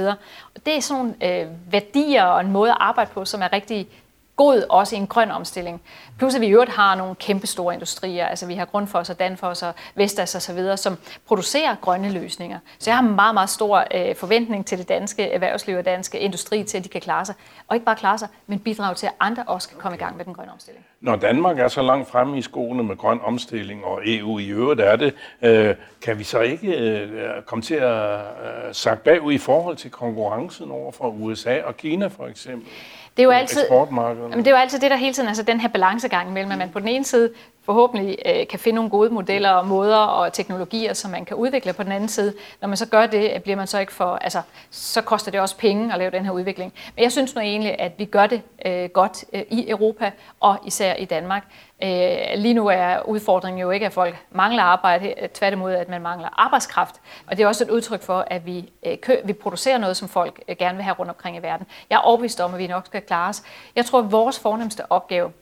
Det 0.66 0.76
er 0.76 0.80
sådan 0.80 1.14
nogle 1.20 1.40
øh, 1.40 1.46
værdier 1.72 2.24
og 2.24 2.40
en 2.40 2.52
måde 2.52 2.70
at 2.70 2.76
arbejde 2.80 3.10
på, 3.14 3.24
som 3.24 3.42
er 3.42 3.52
rigtig 3.52 3.88
god 4.36 4.62
også 4.68 4.96
i 4.96 4.98
en 4.98 5.06
grøn 5.06 5.30
omstilling. 5.30 5.82
Plus 6.18 6.34
at 6.34 6.40
vi 6.40 6.46
i 6.46 6.50
øvrigt 6.50 6.70
har 6.70 6.94
nogle 6.94 7.14
kæmpe 7.14 7.46
store 7.46 7.74
industrier, 7.74 8.26
altså 8.26 8.46
vi 8.46 8.54
har 8.54 8.64
Grundfos 8.64 9.10
og 9.10 9.18
Danfoss 9.18 9.62
og 9.62 9.74
Vestas 9.94 10.34
og 10.34 10.42
så 10.42 10.54
videre, 10.54 10.76
som 10.76 10.96
producerer 11.26 11.76
grønne 11.80 12.12
løsninger. 12.12 12.58
Så 12.78 12.90
jeg 12.90 12.96
har 12.96 13.02
meget, 13.02 13.34
meget 13.34 13.50
stor 13.50 13.84
øh, 13.94 14.16
forventning 14.16 14.66
til 14.66 14.78
det 14.78 14.88
danske 14.88 15.30
erhvervsliv 15.30 15.76
og 15.76 15.84
danske 15.84 16.18
industri 16.18 16.64
til, 16.64 16.78
at 16.78 16.84
de 16.84 16.88
kan 16.88 17.00
klare 17.00 17.24
sig. 17.24 17.34
Og 17.68 17.76
ikke 17.76 17.86
bare 17.86 17.96
klare 17.96 18.18
sig, 18.18 18.28
men 18.46 18.58
bidrage 18.58 18.94
til, 18.94 19.06
at 19.06 19.12
andre 19.20 19.44
også 19.46 19.68
kan 19.68 19.78
komme 19.78 19.96
i 19.96 19.98
gang 19.98 20.16
med 20.16 20.24
den 20.24 20.34
grønne 20.34 20.52
omstilling. 20.52 20.84
Når 21.00 21.16
Danmark 21.16 21.58
er 21.58 21.68
så 21.68 21.82
langt 21.82 22.08
fremme 22.08 22.38
i 22.38 22.42
skoene 22.42 22.82
med 22.82 22.96
grøn 22.96 23.20
omstilling, 23.24 23.84
og 23.84 24.00
EU 24.04 24.38
i 24.38 24.48
øvrigt 24.48 24.80
er 24.80 24.96
det, 24.96 25.14
øh, 25.42 25.74
kan 26.02 26.18
vi 26.18 26.24
så 26.24 26.40
ikke 26.40 26.78
øh, 26.78 27.42
komme 27.46 27.62
til 27.62 27.74
at 27.74 28.14
øh, 28.14 28.72
sagt 28.72 29.04
bagud 29.04 29.32
i 29.32 29.38
forhold 29.38 29.76
til 29.76 29.90
konkurrencen 29.90 30.70
over 30.70 30.92
for 30.92 31.08
USA 31.08 31.62
og 31.62 31.76
Kina 31.76 32.06
for 32.06 32.26
eksempel? 32.26 32.68
Det 33.16 33.22
er 33.22 33.24
jo 33.24 33.30
altid, 33.30 33.62
jamen 33.70 34.38
det 34.38 34.46
er 34.46 34.50
jo 34.50 34.56
altid 34.56 34.78
det, 34.78 34.90
der 34.90 34.96
hele 34.96 35.12
tiden, 35.12 35.28
altså 35.28 35.42
den 35.42 35.60
her 35.60 35.68
balancegang 35.68 36.32
mellem, 36.32 36.52
at 36.52 36.58
man 36.58 36.70
på 36.70 36.80
den 36.80 36.88
ene 36.88 37.04
side 37.04 37.32
forhåbentlig 37.64 38.18
øh, 38.26 38.46
kan 38.46 38.58
finde 38.58 38.74
nogle 38.74 38.90
gode 38.90 39.10
modeller 39.10 39.50
og 39.50 39.66
måder 39.66 39.96
og 39.96 40.32
teknologier, 40.32 40.92
som 40.92 41.10
man 41.10 41.24
kan 41.24 41.36
udvikle 41.36 41.72
på 41.72 41.82
den 41.82 41.92
anden 41.92 42.08
side. 42.08 42.34
Når 42.60 42.68
man 42.68 42.76
så 42.76 42.86
gør 42.86 43.06
det, 43.06 43.32
øh, 43.34 43.40
bliver 43.40 43.56
man 43.56 43.66
så 43.66 43.78
ikke 43.78 43.92
for, 43.92 44.16
altså, 44.16 44.42
så 44.70 45.00
koster 45.02 45.30
det 45.30 45.40
også 45.40 45.56
penge 45.56 45.92
at 45.92 45.98
lave 45.98 46.10
den 46.10 46.24
her 46.24 46.32
udvikling. 46.32 46.72
Men 46.96 47.02
jeg 47.02 47.12
synes 47.12 47.34
nu 47.34 47.40
egentlig, 47.40 47.80
at 47.80 47.92
vi 47.98 48.04
gør 48.04 48.26
det 48.26 48.42
øh, 48.66 48.88
godt 48.88 49.24
øh, 49.32 49.42
i 49.50 49.70
Europa 49.70 50.12
og 50.40 50.58
især 50.64 50.94
i 50.94 51.04
Danmark. 51.04 51.44
Øh, 51.82 52.16
lige 52.36 52.54
nu 52.54 52.66
er 52.66 53.08
udfordringen 53.08 53.60
jo 53.60 53.70
ikke, 53.70 53.86
at 53.86 53.92
folk 53.92 54.16
mangler 54.30 54.62
arbejde, 54.62 55.14
øh, 55.22 55.28
tværtimod 55.28 55.72
at 55.72 55.88
man 55.88 56.02
mangler 56.02 56.28
arbejdskraft. 56.40 56.94
Og 57.26 57.36
det 57.36 57.42
er 57.42 57.46
også 57.46 57.64
et 57.64 57.70
udtryk 57.70 58.02
for, 58.02 58.24
at 58.26 58.46
vi, 58.46 58.72
øh, 58.86 58.98
kø, 58.98 59.16
vi 59.24 59.32
producerer 59.32 59.78
noget, 59.78 59.96
som 59.96 60.08
folk 60.08 60.42
øh, 60.48 60.56
gerne 60.56 60.76
vil 60.76 60.84
have 60.84 60.96
rundt 60.98 61.10
omkring 61.10 61.36
i 61.36 61.40
verden. 61.40 61.66
Jeg 61.90 61.96
er 61.96 62.00
overbevist 62.00 62.40
om, 62.40 62.54
at 62.54 62.58
vi 62.58 62.66
nok 62.66 62.86
skal 62.86 63.02
klare 63.02 63.28
os. 63.28 63.42
Jeg 63.76 63.86
tror, 63.86 63.98
at 63.98 64.12
vores 64.12 64.38
fornemmeste 64.38 64.92
opgave 64.92 65.32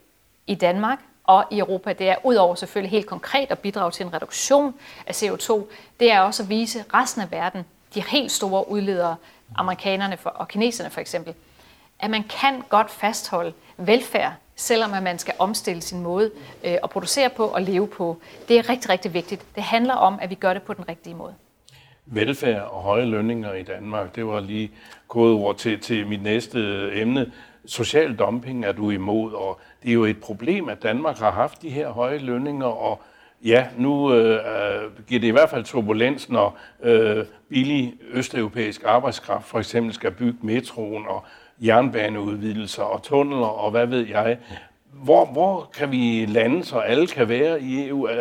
i 0.46 0.54
Danmark 0.54 0.98
og 1.24 1.44
i 1.50 1.58
Europa, 1.58 1.92
det 1.92 2.08
er 2.08 2.16
udover 2.24 2.54
selvfølgelig 2.54 2.90
helt 2.90 3.06
konkret 3.06 3.50
at 3.50 3.58
bidrage 3.58 3.90
til 3.90 4.06
en 4.06 4.14
reduktion 4.14 4.74
af 5.06 5.22
CO2, 5.22 5.64
det 6.00 6.12
er 6.12 6.20
også 6.20 6.42
at 6.42 6.48
vise 6.48 6.84
resten 6.94 7.22
af 7.22 7.30
verden, 7.30 7.64
de 7.94 8.02
helt 8.02 8.32
store 8.32 8.70
udledere, 8.70 9.16
amerikanerne 9.54 10.16
for, 10.16 10.30
og 10.30 10.48
kineserne 10.48 10.90
for 10.90 11.00
eksempel, 11.00 11.34
at 11.98 12.10
man 12.10 12.22
kan 12.22 12.62
godt 12.68 12.90
fastholde 12.90 13.52
velfærd, 13.76 14.32
selvom 14.56 14.94
at 14.94 15.02
man 15.02 15.18
skal 15.18 15.34
omstille 15.38 15.82
sin 15.82 16.00
måde 16.00 16.30
øh, 16.64 16.76
at 16.82 16.90
producere 16.90 17.30
på 17.30 17.46
og 17.46 17.62
leve 17.62 17.88
på. 17.88 18.20
Det 18.48 18.58
er 18.58 18.68
rigtig, 18.68 18.90
rigtig 18.90 19.14
vigtigt. 19.14 19.54
Det 19.54 19.62
handler 19.62 19.94
om, 19.94 20.18
at 20.22 20.30
vi 20.30 20.34
gør 20.34 20.52
det 20.52 20.62
på 20.62 20.74
den 20.74 20.88
rigtige 20.88 21.14
måde 21.14 21.34
velfærd 22.06 22.62
og 22.70 22.82
høje 22.82 23.04
lønninger 23.04 23.54
i 23.54 23.62
Danmark. 23.62 24.16
Det 24.16 24.26
var 24.26 24.40
lige 24.40 24.70
kodeord 25.08 25.56
til, 25.56 25.80
til 25.80 26.06
mit 26.06 26.22
næste 26.22 26.90
emne. 26.94 27.32
Social 27.66 28.16
dumping 28.16 28.64
er 28.64 28.72
du 28.72 28.90
imod, 28.90 29.32
og 29.32 29.60
det 29.82 29.88
er 29.88 29.94
jo 29.94 30.04
et 30.04 30.20
problem, 30.20 30.68
at 30.68 30.82
Danmark 30.82 31.18
har 31.18 31.30
haft 31.30 31.62
de 31.62 31.70
her 31.70 31.88
høje 31.88 32.18
lønninger, 32.18 32.66
og 32.66 33.02
ja, 33.44 33.66
nu 33.78 34.14
øh, 34.14 34.40
giver 35.06 35.20
det 35.20 35.28
i 35.28 35.30
hvert 35.30 35.50
fald 35.50 35.64
turbulens, 35.64 36.28
når 36.28 36.58
øh, 36.82 37.24
billig 37.48 37.94
østeuropæisk 38.12 38.82
arbejdskraft 38.84 39.46
for 39.46 39.58
eksempel 39.58 39.94
skal 39.94 40.10
bygge 40.10 40.38
metroen 40.42 41.04
og 41.08 41.24
jernbaneudvidelser 41.60 42.82
og 42.82 43.02
tunneler 43.02 43.46
og 43.46 43.70
hvad 43.70 43.86
ved 43.86 44.06
jeg. 44.08 44.38
Hvor, 44.92 45.24
hvor 45.24 45.70
kan 45.74 45.90
vi 45.90 46.26
lande, 46.26 46.64
så 46.64 46.78
alle 46.78 47.06
kan 47.06 47.28
være 47.28 47.62
i 47.62 47.88
EU 47.88 48.08
uh, 48.08 48.12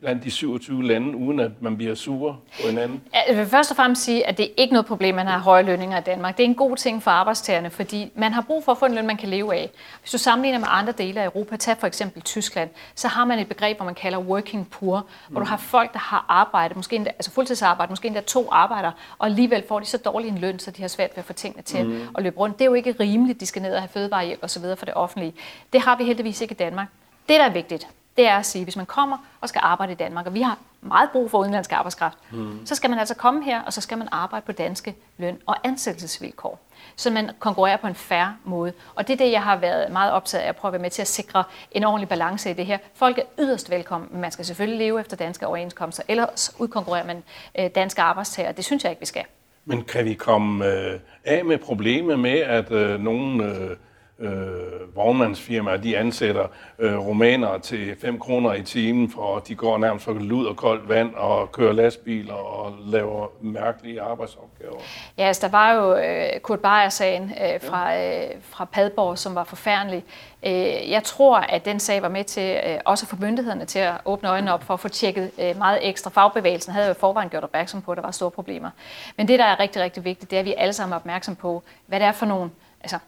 blandt 0.00 0.24
de 0.24 0.30
27 0.30 0.84
lande, 0.84 1.16
uden 1.16 1.40
at 1.40 1.50
man 1.60 1.76
bliver 1.76 1.94
sur 1.94 2.38
på 2.62 2.68
hinanden? 2.68 3.02
Jeg 3.28 3.36
vil 3.36 3.46
først 3.46 3.70
og 3.70 3.76
fremmest 3.76 4.02
sige, 4.02 4.26
at 4.26 4.38
det 4.38 4.44
er 4.44 4.50
ikke 4.56 4.72
noget 4.72 4.86
problem, 4.86 5.18
at 5.18 5.24
man 5.24 5.26
har 5.26 5.38
høje 5.38 5.62
lønninger 5.62 5.98
i 5.98 6.00
Danmark. 6.00 6.36
Det 6.36 6.42
er 6.44 6.48
en 6.48 6.54
god 6.54 6.76
ting 6.76 7.02
for 7.02 7.10
arbejdstagerne, 7.10 7.70
fordi 7.70 8.12
man 8.14 8.32
har 8.32 8.42
brug 8.42 8.64
for 8.64 8.72
at 8.72 8.78
få 8.78 8.84
en 8.84 8.94
løn, 8.94 9.06
man 9.06 9.16
kan 9.16 9.28
leve 9.28 9.54
af. 9.54 9.70
Hvis 10.00 10.10
du 10.10 10.18
sammenligner 10.18 10.58
med 10.58 10.68
andre 10.70 10.92
dele 10.92 11.20
af 11.20 11.24
Europa, 11.24 11.56
tag 11.56 11.76
for 11.76 11.86
eksempel 11.86 12.22
Tyskland, 12.22 12.70
så 12.94 13.08
har 13.08 13.24
man 13.24 13.38
et 13.38 13.48
begreb, 13.48 13.76
hvor 13.76 13.84
man 13.84 13.94
kalder 13.94 14.18
working 14.18 14.70
poor, 14.70 15.06
hvor 15.28 15.40
mm. 15.40 15.46
du 15.46 15.50
har 15.50 15.56
folk, 15.56 15.92
der 15.92 15.98
har 15.98 16.24
arbejde, 16.28 16.74
måske 16.74 16.96
endda, 16.96 17.10
altså 17.10 17.30
fuldtidsarbejde, 17.30 17.92
måske 17.92 18.06
endda 18.06 18.20
to 18.20 18.48
arbejder, 18.52 18.90
og 19.18 19.26
alligevel 19.26 19.64
får 19.68 19.80
de 19.80 19.86
så 19.86 19.98
dårlig 19.98 20.28
en 20.28 20.38
løn, 20.38 20.58
så 20.58 20.70
de 20.70 20.80
har 20.80 20.88
svært 20.88 21.10
ved 21.10 21.18
at 21.18 21.24
få 21.24 21.32
tingene 21.32 21.62
til 21.62 21.86
mm. 21.86 22.00
at 22.16 22.22
løbe 22.22 22.38
rundt. 22.38 22.58
Det 22.58 22.64
er 22.64 22.68
jo 22.68 22.74
ikke 22.74 22.94
rimeligt, 23.00 23.40
de 23.40 23.46
skal 23.46 23.62
ned 23.62 23.74
og 23.74 23.80
have 23.80 23.88
fødevarehjælp 23.88 24.44
osv. 24.44 24.62
for 24.76 24.86
det 24.86 24.94
offentlige. 24.94 25.34
Det 25.72 25.80
har 25.80 25.96
vi 25.96 26.04
heldigvis 26.08 26.40
ikke 26.40 26.52
i 26.52 26.56
Danmark. 26.56 26.88
Det, 27.28 27.40
der 27.40 27.44
er 27.44 27.52
vigtigt, 27.52 27.88
det 28.16 28.26
er 28.26 28.36
at 28.36 28.46
sige, 28.46 28.64
hvis 28.64 28.76
man 28.76 28.86
kommer 28.86 29.16
og 29.40 29.48
skal 29.48 29.60
arbejde 29.64 29.92
i 29.92 29.94
Danmark, 29.94 30.26
og 30.26 30.34
vi 30.34 30.42
har 30.42 30.58
meget 30.80 31.10
brug 31.10 31.30
for 31.30 31.38
udenlandsk 31.38 31.72
arbejdskraft, 31.72 32.18
mm. 32.32 32.66
så 32.66 32.74
skal 32.74 32.90
man 32.90 32.98
altså 32.98 33.14
komme 33.14 33.44
her, 33.44 33.62
og 33.62 33.72
så 33.72 33.80
skal 33.80 33.98
man 33.98 34.08
arbejde 34.12 34.46
på 34.46 34.52
danske 34.52 34.94
løn- 35.18 35.38
og 35.46 35.56
ansættelsesvilkår, 35.64 36.60
så 36.96 37.10
man 37.10 37.30
konkurrerer 37.38 37.76
på 37.76 37.86
en 37.86 37.94
færre 37.94 38.36
måde. 38.44 38.72
Og 38.94 39.08
det 39.08 39.12
er 39.12 39.16
det, 39.24 39.32
jeg 39.32 39.42
har 39.42 39.56
været 39.56 39.92
meget 39.92 40.12
optaget 40.12 40.44
af 40.44 40.48
at 40.48 40.56
prøve 40.56 40.68
at 40.68 40.72
være 40.72 40.82
med 40.82 40.90
til 40.90 41.02
at 41.02 41.08
sikre 41.08 41.44
en 41.72 41.84
ordentlig 41.84 42.08
balance 42.08 42.50
i 42.50 42.52
det 42.52 42.66
her. 42.66 42.78
Folk 42.94 43.18
er 43.18 43.22
yderst 43.38 43.70
velkommen, 43.70 44.08
men 44.12 44.20
man 44.20 44.30
skal 44.30 44.44
selvfølgelig 44.44 44.78
leve 44.78 45.00
efter 45.00 45.16
danske 45.16 45.46
overenskomster, 45.46 46.02
ellers 46.08 46.54
udkonkurrerer 46.58 47.06
man 47.06 47.22
øh, 47.58 47.70
danske 47.74 48.02
arbejdstager. 48.02 48.52
Det 48.52 48.64
synes 48.64 48.84
jeg 48.84 48.92
ikke, 48.92 49.00
vi 49.00 49.06
skal. 49.06 49.24
Men 49.64 49.84
kan 49.84 50.04
vi 50.04 50.14
komme 50.14 50.66
øh, 50.66 51.00
af 51.24 51.44
med 51.44 51.58
problemet 51.58 52.18
med, 52.18 52.38
at 52.38 52.72
øh, 52.72 53.00
nogen... 53.00 53.40
Øh 53.40 53.76
øh, 54.18 54.96
vognmandsfirmaer, 54.96 55.76
de 55.76 55.98
ansætter 55.98 56.46
øh, 56.78 56.98
romaner 56.98 57.58
til 57.58 57.96
5 58.00 58.18
kroner 58.18 58.54
i 58.54 58.62
timen, 58.62 59.10
for 59.10 59.38
de 59.38 59.54
går 59.54 59.78
nærmest 59.78 60.04
for 60.04 60.12
lud 60.12 60.46
og 60.46 60.56
koldt 60.56 60.88
vand 60.88 61.14
og 61.14 61.52
kører 61.52 61.72
lastbiler 61.72 62.34
og 62.34 62.74
laver 62.86 63.26
mærkelige 63.40 64.00
arbejdsopgaver. 64.00 64.78
Ja, 65.18 65.26
altså 65.26 65.46
der 65.46 65.52
var 65.52 65.72
jo 65.72 65.96
øh, 65.96 66.40
Kurt 66.40 66.60
Beyer-sagen 66.60 67.22
øh, 67.22 67.60
fra, 67.60 67.98
øh, 67.98 68.30
fra 68.42 68.64
Padborg, 68.64 69.18
som 69.18 69.34
var 69.34 69.44
forfærdelig. 69.44 70.04
Øh, 70.46 70.90
jeg 70.90 71.02
tror, 71.04 71.38
at 71.38 71.64
den 71.64 71.80
sag 71.80 72.02
var 72.02 72.08
med 72.08 72.24
til 72.24 72.60
øh, 72.66 72.78
også 72.84 73.04
at 73.04 73.08
få 73.08 73.16
myndighederne 73.20 73.64
til 73.64 73.78
at 73.78 73.94
åbne 74.04 74.28
øjnene 74.28 74.54
op 74.54 74.62
for 74.62 74.74
at 74.74 74.80
få 74.80 74.88
tjekket 74.88 75.30
øh, 75.38 75.58
meget 75.58 75.88
ekstra. 75.88 76.10
Fagbevægelsen 76.10 76.72
havde 76.72 76.88
jo 76.88 76.94
forvejen 76.94 77.28
gjort 77.28 77.44
opmærksom 77.44 77.82
på, 77.82 77.92
at 77.92 77.96
der 77.96 78.02
var 78.02 78.10
store 78.10 78.30
problemer. 78.30 78.70
Men 79.16 79.28
det, 79.28 79.38
der 79.38 79.44
er 79.44 79.60
rigtig, 79.60 79.82
rigtig 79.82 80.04
vigtigt, 80.04 80.30
det 80.30 80.36
er, 80.36 80.40
at 80.40 80.46
vi 80.46 80.54
alle 80.58 80.72
sammen 80.72 80.92
er 80.92 80.96
opmærksom 80.96 81.36
på, 81.36 81.62
hvad 81.86 82.00
det 82.00 82.06
er 82.06 82.12
for 82.12 82.26
nogle 82.26 82.50
altså, 82.80 82.98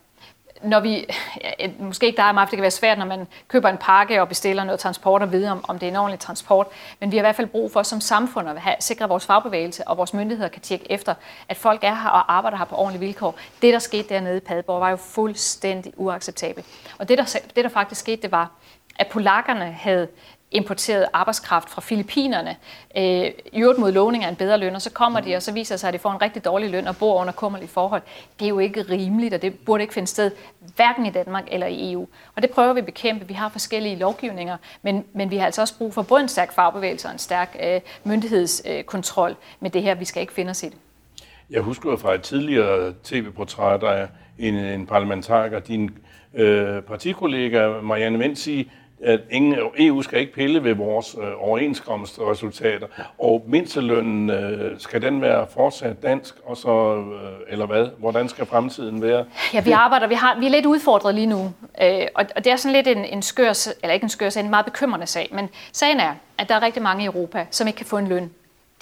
når 0.63 0.81
vi, 0.81 1.07
ja, 1.61 1.69
måske 1.79 2.07
ikke 2.07 2.17
dig 2.17 2.29
og 2.29 2.35
mig, 2.35 2.47
det 2.47 2.51
kan 2.51 2.63
være 2.63 2.71
svært, 2.71 2.99
når 2.99 3.07
man 3.07 3.27
køber 3.49 3.69
en 3.69 3.79
pakke 3.79 4.21
og 4.21 4.29
bestiller 4.29 4.65
noget 4.65 4.81
transport 4.81 5.23
og 5.23 5.33
vide, 5.33 5.51
om, 5.51 5.65
om 5.69 5.79
det 5.79 5.87
er 5.87 5.91
en 5.91 5.97
ordentlig 5.97 6.21
transport, 6.21 6.67
men 7.01 7.13
vi 7.13 7.17
har 7.17 7.23
i 7.23 7.27
hvert 7.27 7.37
fald 7.37 7.47
brug 7.47 7.73
for 7.73 7.83
som 7.83 8.01
samfund 8.01 8.49
at 8.49 8.61
have, 8.61 8.77
sikre 8.81 9.09
vores 9.09 9.27
fagbevægelse, 9.27 9.89
og 9.89 9.97
vores 9.97 10.15
myndigheder 10.15 10.49
kan 10.49 10.63
tjekke 10.63 10.93
efter, 10.93 11.15
at 11.49 11.57
folk 11.57 11.85
er 11.85 11.95
her 11.95 12.11
og 12.11 12.35
arbejder 12.35 12.59
her 12.59 12.65
på 12.65 12.77
ordentlige 12.77 13.01
vilkår. 13.01 13.39
Det, 13.63 13.73
der 13.73 13.79
skete 13.79 14.09
dernede 14.09 14.37
i 14.37 14.41
Padborg, 14.41 14.81
var 14.81 14.91
jo 14.91 14.97
fuldstændig 14.97 15.93
uacceptabelt. 15.97 16.67
Og 16.99 17.09
det, 17.09 17.19
der, 17.19 17.39
det, 17.57 17.65
der 17.65 17.71
faktisk 17.71 18.01
skete, 18.01 18.23
det 18.23 18.33
var, 18.33 18.51
at 18.99 19.07
polakkerne 19.07 19.73
havde 19.73 20.09
importeret 20.51 21.07
arbejdskraft 21.13 21.71
fra 21.71 21.81
Filippinerne, 21.81 22.57
øh, 22.97 23.25
i 23.53 23.61
øvrigt 23.61 23.79
mod 23.79 23.93
lovning 23.93 24.25
af 24.25 24.29
en 24.29 24.37
bedre 24.37 24.59
løn, 24.59 24.75
og 24.75 24.83
så 24.83 24.91
kommer 24.91 25.21
de, 25.21 25.37
og 25.37 25.43
så 25.43 25.53
viser 25.53 25.77
sig, 25.77 25.89
at 25.89 25.95
de 25.95 25.99
får 25.99 26.11
en 26.11 26.23
rigtig 26.23 26.45
dårlig 26.45 26.71
løn 26.71 26.87
og 26.87 26.97
bor 26.97 27.21
under 27.21 27.33
kummerlige 27.33 27.71
forhold. 27.71 28.03
Det 28.39 28.45
er 28.45 28.49
jo 28.49 28.59
ikke 28.59 28.83
rimeligt, 28.83 29.35
og 29.35 29.43
det 29.43 29.59
burde 29.59 29.83
ikke 29.83 29.95
finde 29.95 30.09
sted, 30.09 30.31
hverken 30.77 31.07
i 31.07 31.11
Danmark 31.11 31.45
eller 31.51 31.67
i 31.67 31.93
EU. 31.93 32.09
Og 32.37 32.43
det 32.43 32.51
prøver 32.51 32.73
vi 32.73 32.79
at 32.79 32.87
bekæmpe. 32.87 33.29
Vi 33.29 33.35
har 33.35 33.49
forskellige 33.49 33.97
lovgivninger, 33.97 34.57
men, 34.83 35.05
men 35.13 35.31
vi 35.31 35.37
har 35.37 35.47
altså 35.47 35.61
også 35.61 35.79
brug 35.79 35.95
for 35.95 36.03
både 36.03 36.23
en 36.23 36.29
stærk 36.29 36.53
fagbevægelse 36.53 37.09
og 37.09 37.13
en 37.13 37.19
stærk 37.19 37.57
øh, 37.63 37.81
myndighedskontrol 38.05 39.37
med 39.61 39.71
det 39.71 39.83
her. 39.83 39.95
Vi 39.95 40.05
skal 40.05 40.21
ikke 40.21 40.33
finde 40.33 40.51
os 40.51 40.63
i 40.63 40.67
det. 40.67 40.77
Jeg 41.51 41.63
husker 41.63 41.97
fra 41.97 42.15
et 42.15 42.23
tidligere 42.23 42.95
tv-portræt 43.05 43.83
af 43.83 44.09
en, 44.39 44.55
en 44.55 44.87
parlamentariker, 44.87 45.59
din 45.59 45.91
øh, 46.35 46.83
partikollega 46.83 47.69
Marianne 47.83 48.19
Vendt 48.19 48.39
sige, 48.39 48.71
at 49.05 49.21
ingen, 49.31 49.55
EU 49.79 50.03
skal 50.03 50.21
ikke 50.21 50.33
pille 50.33 50.65
ved 50.65 50.75
vores 50.75 51.17
øh, 51.19 51.29
overenskomstresultater, 51.39 52.87
og 53.19 53.45
mindstelønnen, 53.49 54.31
øh, 54.31 54.81
skal 54.81 55.03
den 55.03 55.23
være 55.23 55.47
fortsat 55.55 56.03
dansk, 56.03 56.35
og 56.45 56.57
så, 56.57 56.97
øh, 56.97 57.53
eller 57.53 57.67
hvad? 57.67 57.89
Hvordan 57.99 58.29
skal 58.29 58.47
fremtiden 58.47 59.03
være? 59.03 59.25
Ja, 59.55 59.61
vi 59.61 59.71
arbejder, 59.71 60.07
vi, 60.07 60.15
har, 60.15 60.39
vi 60.41 60.47
er 60.47 60.51
lidt 60.51 60.67
udfordret 60.67 61.15
lige 61.15 61.27
nu, 61.27 61.53
øh, 61.83 62.07
og, 62.15 62.25
og 62.37 62.45
det 62.45 62.53
er 62.53 62.57
sådan 62.57 62.77
lidt 62.77 62.87
en, 62.87 63.05
en 63.05 63.23
skør, 63.23 63.69
eller 63.83 63.95
ikke 63.95 64.05
en 64.05 64.11
skør 64.11 64.29
sag, 64.29 64.45
en 64.45 64.51
meget 64.51 64.65
bekymrende 64.65 65.07
sag, 65.07 65.29
men 65.33 65.49
sagen 65.73 66.01
er, 66.01 66.15
at 66.39 66.49
der 66.49 66.55
er 66.55 66.63
rigtig 66.63 66.83
mange 66.83 67.03
i 67.03 67.07
Europa, 67.07 67.47
som 67.51 67.67
ikke 67.67 67.77
kan 67.77 67.87
få 67.87 67.99
en 67.99 68.09
løn 68.09 68.31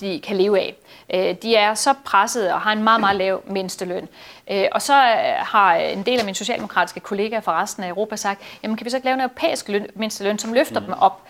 de 0.01 0.21
kan 0.21 0.37
leve 0.37 0.61
af. 0.61 0.75
Øh, 1.15 1.35
de 1.43 1.57
er 1.57 1.75
så 1.75 1.95
presset 2.05 2.53
og 2.53 2.61
har 2.61 2.73
en 2.73 2.83
meget, 2.83 3.01
meget 3.01 3.17
lav 3.17 3.43
mindsteløn. 3.47 4.09
Øh, 4.51 4.65
og 4.73 4.83
så 4.83 4.95
øh, 4.95 5.35
har 5.39 5.75
en 5.75 6.03
del 6.03 6.19
af 6.19 6.25
mine 6.25 6.35
socialdemokratiske 6.35 7.01
kollegaer 7.01 7.41
fra 7.41 7.63
resten 7.63 7.83
af 7.83 7.89
Europa 7.89 8.17
sagt, 8.17 8.41
jamen 8.63 8.77
kan 8.77 8.85
vi 8.85 8.91
så 8.91 8.97
ikke 8.97 9.05
lave 9.05 9.15
en 9.15 9.21
europæisk 9.21 9.69
løn, 9.69 9.87
mindsteløn, 9.95 10.39
som 10.39 10.53
løfter 10.53 10.81
mm. 10.81 10.87
dem 10.87 10.95
op? 11.01 11.23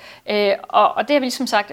Og, 0.69 0.95
og 0.95 1.09
det 1.09 1.15
har 1.15 1.21
vi 1.21 1.25
ligesom 1.25 1.47
sagt, 1.47 1.73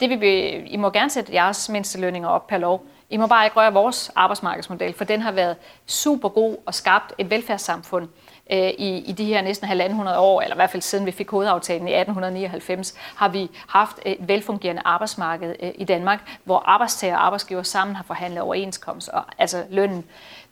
det 0.00 0.10
vil 0.10 0.20
vi, 0.20 0.48
I 0.48 0.76
må 0.76 0.90
gerne 0.90 1.10
sætte 1.10 1.34
jeres 1.34 1.68
mindstelønninger 1.68 2.28
op 2.28 2.46
per 2.46 2.58
lov. 2.58 2.86
I 3.10 3.16
må 3.16 3.26
bare 3.26 3.46
ikke 3.46 3.56
røre 3.56 3.72
vores 3.72 4.10
arbejdsmarkedsmodel, 4.14 4.94
for 4.94 5.04
den 5.04 5.22
har 5.22 5.32
været 5.32 5.56
super 5.86 6.28
god 6.28 6.56
og 6.66 6.74
skabt 6.74 7.12
et 7.18 7.30
velfærdssamfund 7.30 8.08
øh, 8.50 8.68
i, 8.78 8.98
i 8.98 9.12
de 9.12 9.24
her 9.24 9.42
næsten 9.42 9.68
halvandet 9.68 10.18
år, 10.18 10.40
eller 10.40 10.54
i 10.54 10.58
hvert 10.58 10.70
fald 10.70 10.82
siden 10.82 11.06
vi 11.06 11.10
fik 11.10 11.30
hovedaftalen 11.30 11.88
i 11.88 11.92
1899, 11.92 12.94
har 13.16 13.28
vi 13.28 13.50
haft 13.68 13.96
et 14.04 14.16
velfungerende 14.20 14.82
arbejdsmarked 14.84 15.54
øh, 15.62 15.70
i 15.74 15.84
Danmark, 15.84 16.38
hvor 16.44 16.58
arbejdstager 16.58 17.16
og 17.16 17.26
arbejdsgiver 17.26 17.62
sammen 17.62 17.96
har 17.96 18.04
forhandlet 18.04 18.42
overenskomst, 18.42 19.08
og, 19.08 19.24
altså 19.38 19.64
lønnen. 19.70 20.04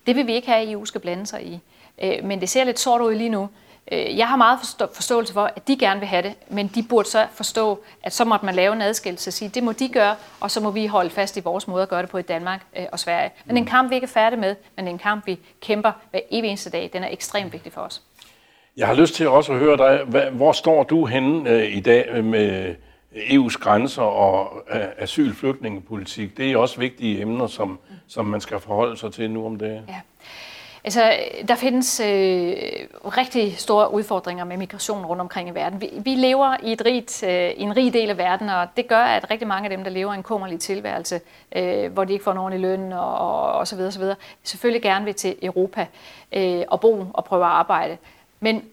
Det 0.07 0.15
vil 0.15 0.27
vi 0.27 0.33
ikke 0.33 0.47
have, 0.47 0.61
at 0.61 0.71
EU 0.71 0.85
skal 0.85 1.01
blande 1.01 1.25
sig 1.25 1.45
i. 1.45 1.59
Øh, 2.03 2.23
men 2.23 2.41
det 2.41 2.49
ser 2.49 2.63
lidt 2.63 2.79
sort 2.79 3.01
ud 3.01 3.15
lige 3.15 3.29
nu. 3.29 3.49
Øh, 3.91 4.17
jeg 4.17 4.27
har 4.27 4.35
meget 4.35 4.59
forståelse 4.93 5.33
for, 5.33 5.51
at 5.55 5.67
de 5.67 5.77
gerne 5.77 5.99
vil 5.99 6.09
have 6.09 6.21
det, 6.21 6.33
men 6.49 6.67
de 6.75 6.83
burde 6.83 7.09
så 7.09 7.27
forstå, 7.33 7.83
at 8.03 8.13
så 8.13 8.25
måtte 8.25 8.45
man 8.45 8.55
lave 8.55 8.73
en 8.73 8.81
adskillelse 8.81 9.29
og 9.29 9.33
sige, 9.33 9.49
det 9.49 9.63
må 9.63 9.71
de 9.71 9.89
gøre, 9.89 10.15
og 10.39 10.51
så 10.51 10.61
må 10.61 10.71
vi 10.71 10.85
holde 10.85 11.09
fast 11.09 11.37
i 11.37 11.39
vores 11.39 11.67
måde 11.67 11.83
at 11.83 11.89
gøre 11.89 12.01
det 12.01 12.09
på 12.09 12.17
i 12.17 12.21
Danmark 12.21 12.65
øh, 12.77 12.85
og 12.91 12.99
Sverige. 12.99 13.31
Men 13.45 13.57
en 13.57 13.65
kamp, 13.65 13.89
vi 13.89 13.95
ikke 13.95 14.05
er 14.05 14.09
færdige 14.09 14.39
med, 14.39 14.55
men 14.75 14.87
en 14.87 14.97
kamp, 14.97 15.27
vi 15.27 15.39
kæmper 15.61 15.91
hver 16.11 16.19
evig 16.31 16.47
eneste 16.47 16.69
dag. 16.69 16.89
Den 16.93 17.03
er 17.03 17.09
ekstremt 17.11 17.53
vigtig 17.53 17.73
for 17.73 17.81
os. 17.81 18.01
Jeg 18.77 18.87
har 18.87 18.93
lyst 18.93 19.15
til 19.15 19.27
også 19.27 19.53
at 19.53 19.59
høre 19.59 19.77
dig, 19.77 20.29
hvor 20.31 20.51
står 20.51 20.83
du 20.83 21.05
henne 21.05 21.49
øh, 21.49 21.77
i 21.77 21.79
dag 21.79 22.23
med 22.23 22.75
EU's 23.15 23.59
grænser 23.59 24.01
og 24.01 24.63
asylflygtningepolitik? 24.97 26.37
Det 26.37 26.51
er 26.51 26.57
også 26.57 26.79
vigtige 26.79 27.21
emner, 27.21 27.47
som, 27.47 27.79
som 28.07 28.25
man 28.25 28.41
skal 28.41 28.59
forholde 28.59 28.97
sig 28.97 29.13
til 29.13 29.31
nu 29.31 29.45
om 29.45 29.57
dagen. 29.57 29.83
Ja. 29.87 30.01
Altså, 30.85 31.13
der 31.47 31.55
findes 31.55 31.99
øh, 31.99 32.55
rigtig 33.17 33.57
store 33.57 33.93
udfordringer 33.93 34.45
med 34.45 34.57
migration 34.57 35.05
rundt 35.05 35.21
omkring 35.21 35.49
i 35.49 35.51
verden. 35.51 35.81
Vi, 35.81 35.89
vi 35.95 36.15
lever 36.15 36.55
i, 36.63 36.71
et 36.71 36.85
rigt, 36.85 37.23
øh, 37.23 37.49
i 37.49 37.61
en 37.61 37.77
rig 37.77 37.93
del 37.93 38.09
af 38.09 38.17
verden, 38.17 38.49
og 38.49 38.67
det 38.77 38.87
gør, 38.87 38.99
at 38.99 39.31
rigtig 39.31 39.47
mange 39.47 39.65
af 39.65 39.77
dem, 39.77 39.83
der 39.83 39.91
lever 39.91 40.13
en 40.13 40.23
kummerlig 40.23 40.59
tilværelse, 40.59 41.21
øh, 41.55 41.93
hvor 41.93 42.03
de 42.03 42.13
ikke 42.13 42.23
får 42.23 42.31
en 42.31 42.37
ordentlig 42.37 42.61
løn 42.61 42.93
og, 42.93 43.17
og, 43.17 43.51
og 43.51 43.67
så 43.67 43.75
videre, 43.75 43.91
så 43.91 43.99
videre, 43.99 44.15
selvfølgelig 44.43 44.81
gerne 44.81 45.05
vil 45.05 45.13
til 45.13 45.35
Europa 45.41 45.87
øh, 46.31 46.63
og 46.67 46.79
bo 46.79 47.05
og 47.13 47.25
prøve 47.25 47.45
at 47.45 47.51
arbejde. 47.51 47.97
Men 48.39 48.63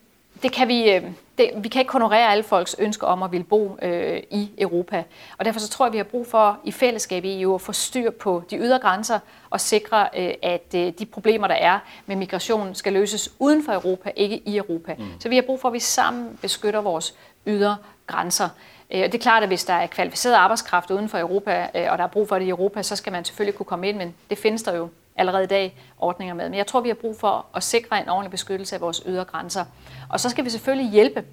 det 0.43 0.53
kan 0.53 0.69
vi, 0.69 0.91
øh, 0.91 1.03
det, 1.43 1.65
vi 1.65 1.69
kan 1.69 1.81
ikke 1.81 1.93
honorere 1.93 2.31
alle 2.31 2.45
folks 2.45 2.77
ønsker 2.79 3.07
om 3.07 3.23
at 3.23 3.33
ville 3.33 3.45
bo 3.45 3.79
øh, 3.83 4.23
i 4.31 4.51
Europa. 4.59 5.05
Og 5.39 5.45
derfor 5.45 5.61
så 5.61 5.69
tror 5.69 5.87
jeg, 5.87 5.93
vi 5.93 5.97
har 5.97 6.05
brug 6.05 6.27
for 6.27 6.59
i 6.65 6.73
fællesskab 6.73 7.25
i 7.25 7.43
EU 7.43 7.55
at 7.55 7.61
få 7.61 7.73
styr 7.73 8.11
på 8.11 8.43
de 8.51 8.57
ydre 8.57 8.79
grænser 8.79 9.19
og 9.51 9.61
sikre, 9.61 10.09
øh, 10.17 10.35
at 10.43 10.75
øh, 10.75 10.93
de 10.99 11.07
problemer, 11.07 11.47
der 11.47 11.55
er 11.55 11.79
med 12.07 12.17
migration, 12.17 12.75
skal 12.75 12.93
løses 12.93 13.33
uden 13.39 13.65
for 13.65 13.73
Europa, 13.73 14.11
ikke 14.17 14.37
i 14.39 14.57
Europa. 14.57 14.95
Mm. 14.99 15.05
Så 15.21 15.29
vi 15.29 15.35
har 15.35 15.43
brug 15.43 15.61
for, 15.61 15.69
at 15.69 15.75
vi 15.75 15.81
sammen 15.81 16.39
beskytter 16.43 16.81
vores 16.81 17.15
ydre 17.47 17.77
grænser. 18.07 18.49
Øh, 18.91 19.03
det 19.03 19.15
er 19.15 19.19
klart, 19.19 19.43
at 19.43 19.49
hvis 19.49 19.65
der 19.65 19.75
er 19.75 19.87
kvalificeret 19.87 20.35
arbejdskraft 20.35 20.91
uden 20.91 21.09
for 21.09 21.19
Europa, 21.19 21.69
øh, 21.75 21.87
og 21.93 21.99
der 21.99 22.05
er 22.05 22.09
brug 22.09 22.29
for 22.29 22.39
det 22.39 22.47
i 22.47 22.49
Europa, 22.49 22.83
så 22.83 22.97
skal 22.97 23.13
man 23.13 23.25
selvfølgelig 23.25 23.57
kunne 23.57 23.67
komme 23.67 23.89
ind, 23.89 23.97
men 23.97 24.15
det 24.31 24.39
findes 24.39 24.63
der 24.63 24.77
jo 24.77 24.89
allerede 25.17 25.45
i 25.45 25.47
dag 25.47 25.77
ordninger 25.99 26.35
med. 26.35 26.49
Men 26.49 26.59
jeg 26.59 26.67
tror, 26.67 26.81
vi 26.81 26.89
har 26.89 26.95
brug 26.95 27.21
for 27.21 27.47
at 27.55 27.63
sikre 27.63 28.03
en 28.03 28.09
ordentlig 28.09 28.31
beskyttelse 28.31 28.75
af 28.75 28.81
vores 28.81 29.03
ydre 29.07 29.25
grænser. 29.25 29.65
Og 30.09 30.21
så 30.21 30.29
skal 30.29 30.45
vi 30.45 30.51
selvfølgelig 30.51 30.93
hjælpe 30.93 31.25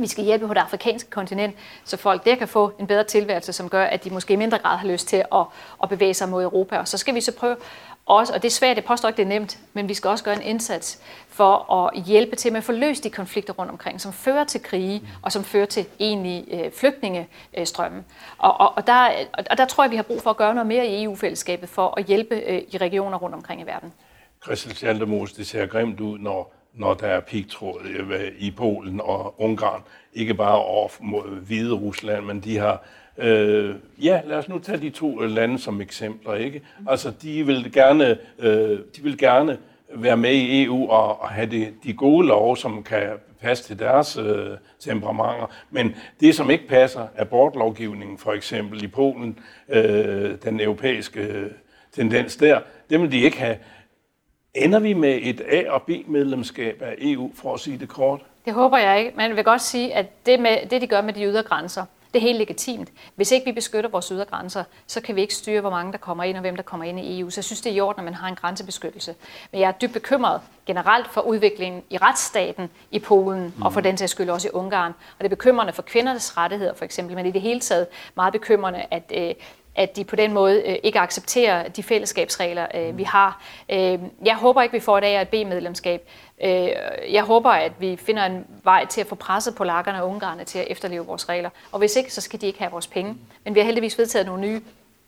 Vi 0.00 0.06
skal 0.06 0.24
hjælpe 0.24 0.46
på 0.46 0.54
det 0.54 0.60
afrikanske 0.60 1.10
kontinent, 1.10 1.56
så 1.84 1.96
folk 1.96 2.24
der 2.24 2.34
kan 2.34 2.48
få 2.48 2.72
en 2.78 2.86
bedre 2.86 3.04
tilværelse, 3.04 3.52
som 3.52 3.68
gør, 3.68 3.84
at 3.84 4.04
de 4.04 4.10
måske 4.10 4.32
i 4.32 4.36
mindre 4.36 4.58
grad 4.58 4.78
har 4.78 4.88
lyst 4.88 5.08
til 5.08 5.16
at, 5.16 5.44
at 5.82 5.88
bevæge 5.88 6.14
sig 6.14 6.28
mod 6.28 6.42
Europa. 6.42 6.78
Og 6.78 6.88
så 6.88 6.98
skal 6.98 7.14
vi 7.14 7.20
så 7.20 7.32
prøve 7.32 7.56
også, 8.18 8.32
og 8.32 8.42
det 8.42 8.48
er 8.48 8.52
svært, 8.52 8.76
det 8.76 8.84
påstår 8.84 9.08
ikke, 9.08 9.16
det 9.16 9.22
er 9.22 9.28
nemt, 9.28 9.58
men 9.72 9.88
vi 9.88 9.94
skal 9.94 10.10
også 10.10 10.24
gøre 10.24 10.36
en 10.36 10.42
indsats 10.42 11.02
for 11.28 11.74
at 11.74 12.02
hjælpe 12.02 12.36
til 12.36 12.52
med 12.52 12.58
at 12.58 12.64
få 12.64 12.72
løst 12.72 13.04
de 13.04 13.10
konflikter 13.10 13.52
rundt 13.52 13.70
omkring, 13.70 14.00
som 14.00 14.12
fører 14.12 14.44
til 14.44 14.62
krige 14.62 15.02
og 15.22 15.32
som 15.32 15.44
fører 15.44 15.66
til 15.66 15.86
egentlige 15.98 16.64
øh, 16.64 16.72
flygtningestrømme. 16.72 18.04
Og, 18.38 18.60
og, 18.60 18.72
og, 18.76 18.86
der, 18.86 19.08
og 19.50 19.58
der 19.58 19.64
tror 19.64 19.84
jeg, 19.84 19.90
vi 19.90 19.96
har 19.96 20.02
brug 20.02 20.22
for 20.22 20.30
at 20.30 20.36
gøre 20.36 20.54
noget 20.54 20.66
mere 20.66 20.86
i 20.86 21.04
EU-fællesskabet 21.04 21.68
for 21.68 21.94
at 21.96 22.04
hjælpe 22.04 22.34
øh, 22.34 22.62
i 22.72 22.76
regioner 22.76 23.18
rundt 23.18 23.34
omkring 23.34 23.60
i 23.60 23.64
verden. 23.64 23.92
Christel 24.42 24.76
Schaldemose, 24.76 25.36
det 25.36 25.46
ser 25.46 25.66
grimt 25.66 26.00
ud, 26.00 26.18
når 26.18 26.54
når 26.74 26.94
der 26.94 27.06
er 27.06 27.20
pigtråd 27.20 27.80
øh, 27.84 28.32
i 28.38 28.50
Polen 28.50 29.00
og 29.00 29.40
Ungarn. 29.40 29.82
Ikke 30.12 30.34
bare 30.34 30.56
over 30.56 30.88
mod 31.00 31.40
Hvide 31.40 31.74
Rusland, 31.74 32.24
men 32.24 32.40
de 32.40 32.58
har... 32.58 32.82
Øh, 33.20 33.74
ja, 34.02 34.20
lad 34.26 34.36
os 34.36 34.48
nu 34.48 34.58
tage 34.58 34.78
de 34.78 34.90
to 34.90 35.18
lande 35.18 35.58
som 35.58 35.80
eksempler. 35.80 36.34
Ikke? 36.34 36.62
Altså, 36.88 37.12
de 37.22 37.46
vil 37.46 37.72
gerne, 37.72 38.18
øh, 38.38 38.78
de 38.96 39.02
vil 39.02 39.18
gerne 39.18 39.58
være 39.94 40.16
med 40.16 40.32
i 40.32 40.64
EU 40.64 40.90
og, 40.90 41.20
og 41.22 41.28
have 41.28 41.46
de, 41.50 41.72
de 41.84 41.92
gode 41.92 42.26
love, 42.26 42.56
som 42.56 42.82
kan 42.82 43.08
passe 43.40 43.64
til 43.64 43.78
deres 43.78 44.16
øh, 44.16 44.50
temperamenter. 44.78 45.46
Men 45.70 45.96
det, 46.20 46.34
som 46.34 46.50
ikke 46.50 46.68
passer, 46.68 47.06
abortlovgivningen 47.16 48.18
for 48.18 48.32
eksempel 48.32 48.84
i 48.84 48.86
Polen, 48.86 49.38
øh, 49.68 50.34
den 50.44 50.60
europæiske 50.60 51.20
øh, 51.20 51.50
tendens 51.92 52.36
der, 52.36 52.60
det 52.90 53.00
vil 53.00 53.12
de 53.12 53.20
ikke 53.20 53.38
have. 53.38 53.56
Ender 54.54 54.78
vi 54.78 54.92
med 54.92 55.18
et 55.22 55.42
A- 55.52 55.70
og 55.70 55.82
B-medlemskab 55.82 56.82
af 56.82 56.94
EU, 56.98 57.30
for 57.34 57.54
at 57.54 57.60
sige 57.60 57.78
det 57.78 57.88
kort? 57.88 58.20
Det 58.44 58.52
håber 58.52 58.78
jeg 58.78 58.98
ikke. 58.98 59.12
men 59.16 59.28
jeg 59.28 59.36
vil 59.36 59.44
godt 59.44 59.60
sige, 59.60 59.94
at 59.94 60.26
det, 60.26 60.40
med, 60.40 60.56
det 60.70 60.82
de 60.82 60.86
gør 60.86 61.02
med 61.02 61.12
de 61.12 61.24
ydre 61.24 61.42
grænser, 61.42 61.84
det 62.14 62.18
er 62.18 62.20
helt 62.20 62.38
legitimt. 62.38 62.88
Hvis 63.14 63.32
ikke 63.32 63.44
vi 63.44 63.52
beskytter 63.52 63.90
vores 63.90 64.08
ydre 64.08 64.24
grænser, 64.24 64.64
så 64.86 65.00
kan 65.00 65.16
vi 65.16 65.20
ikke 65.20 65.34
styre, 65.34 65.60
hvor 65.60 65.70
mange 65.70 65.92
der 65.92 65.98
kommer 65.98 66.24
ind 66.24 66.36
og 66.36 66.40
hvem 66.40 66.56
der 66.56 66.62
kommer 66.62 66.86
ind 66.86 67.00
i 67.00 67.20
EU. 67.20 67.30
Så 67.30 67.38
jeg 67.38 67.44
synes, 67.44 67.60
det 67.60 67.72
er 67.72 67.76
i 67.76 67.80
orden, 67.80 68.00
at 68.00 68.04
man 68.04 68.14
har 68.14 68.28
en 68.28 68.34
grænsebeskyttelse. 68.34 69.14
Men 69.52 69.60
jeg 69.60 69.68
er 69.68 69.72
dybt 69.72 69.92
bekymret 69.92 70.40
generelt 70.66 71.08
for 71.08 71.20
udviklingen 71.20 71.82
i 71.90 71.96
retsstaten 71.96 72.70
i 72.90 72.98
Polen 72.98 73.54
mm. 73.56 73.62
og 73.62 73.72
for 73.72 73.80
den 73.80 73.96
sags 73.96 74.12
skyld 74.12 74.30
også 74.30 74.48
i 74.48 74.50
Ungarn. 74.50 74.92
Og 74.92 75.18
det 75.18 75.24
er 75.24 75.28
bekymrende 75.28 75.72
for 75.72 75.82
kvindernes 75.82 76.36
rettigheder 76.36 76.74
for 76.74 76.84
eksempel, 76.84 77.16
men 77.16 77.26
i 77.26 77.30
det 77.30 77.40
hele 77.40 77.60
taget 77.60 77.86
meget 78.14 78.32
bekymrende, 78.32 78.84
at 78.90 79.12
øh, 79.14 79.34
at 79.74 79.96
de 79.96 80.04
på 80.04 80.16
den 80.16 80.32
måde 80.32 80.62
øh, 80.66 80.76
ikke 80.82 80.98
accepterer 80.98 81.68
de 81.68 81.82
fællesskabsregler, 81.82 82.66
øh, 82.74 82.98
vi 82.98 83.02
har. 83.02 83.42
Øh, 83.68 83.98
jeg 84.24 84.36
håber 84.36 84.62
ikke, 84.62 84.72
vi 84.72 84.80
får 84.80 84.98
et 84.98 85.04
A- 85.04 85.16
og 85.16 85.22
et 85.22 85.28
B-medlemskab. 85.28 86.08
Øh, 86.44 86.68
jeg 87.10 87.22
håber, 87.22 87.50
at 87.50 87.72
vi 87.78 87.96
finder 87.96 88.24
en 88.24 88.46
vej 88.64 88.86
til 88.86 89.00
at 89.00 89.06
få 89.06 89.14
presset 89.14 89.54
polakkerne 89.54 90.02
og 90.02 90.08
ungarerne 90.08 90.44
til 90.44 90.58
at 90.58 90.66
efterleve 90.68 91.06
vores 91.06 91.28
regler. 91.28 91.50
Og 91.72 91.78
hvis 91.78 91.96
ikke, 91.96 92.12
så 92.12 92.20
skal 92.20 92.40
de 92.40 92.46
ikke 92.46 92.58
have 92.58 92.70
vores 92.70 92.86
penge. 92.86 93.16
Men 93.44 93.54
vi 93.54 93.60
har 93.60 93.64
heldigvis 93.64 93.98
vedtaget 93.98 94.26
nogle 94.26 94.40
nye 94.40 94.60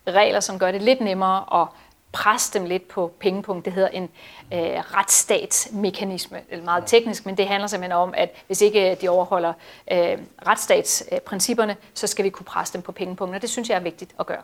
regler, 0.06 0.40
som 0.40 0.58
gør 0.58 0.70
det 0.70 0.82
lidt 0.82 1.00
nemmere 1.00 1.62
at 1.62 1.68
presse 2.12 2.58
dem 2.58 2.66
lidt 2.66 2.88
på 2.88 3.12
pengepunkt. 3.20 3.64
Det 3.64 3.72
hedder 3.72 3.88
en 3.88 4.08
øh, 4.52 4.58
retsstatsmekanisme, 4.60 6.38
eller 6.50 6.64
meget 6.64 6.84
teknisk, 6.86 7.26
men 7.26 7.36
det 7.36 7.46
handler 7.46 7.66
simpelthen 7.66 7.98
om, 7.98 8.14
at 8.16 8.30
hvis 8.46 8.60
ikke 8.60 8.90
øh, 8.90 8.96
de 9.00 9.08
overholder 9.08 9.52
øh, 9.92 10.18
retsstatsprincipperne, 10.46 11.76
så 11.94 12.06
skal 12.06 12.24
vi 12.24 12.30
kunne 12.30 12.46
presse 12.46 12.74
dem 12.74 12.82
på 12.82 12.92
pengepunkt, 12.92 13.34
og 13.34 13.42
det 13.42 13.50
synes 13.50 13.68
jeg 13.68 13.76
er 13.76 13.80
vigtigt 13.80 14.14
at 14.20 14.26
gøre. 14.26 14.42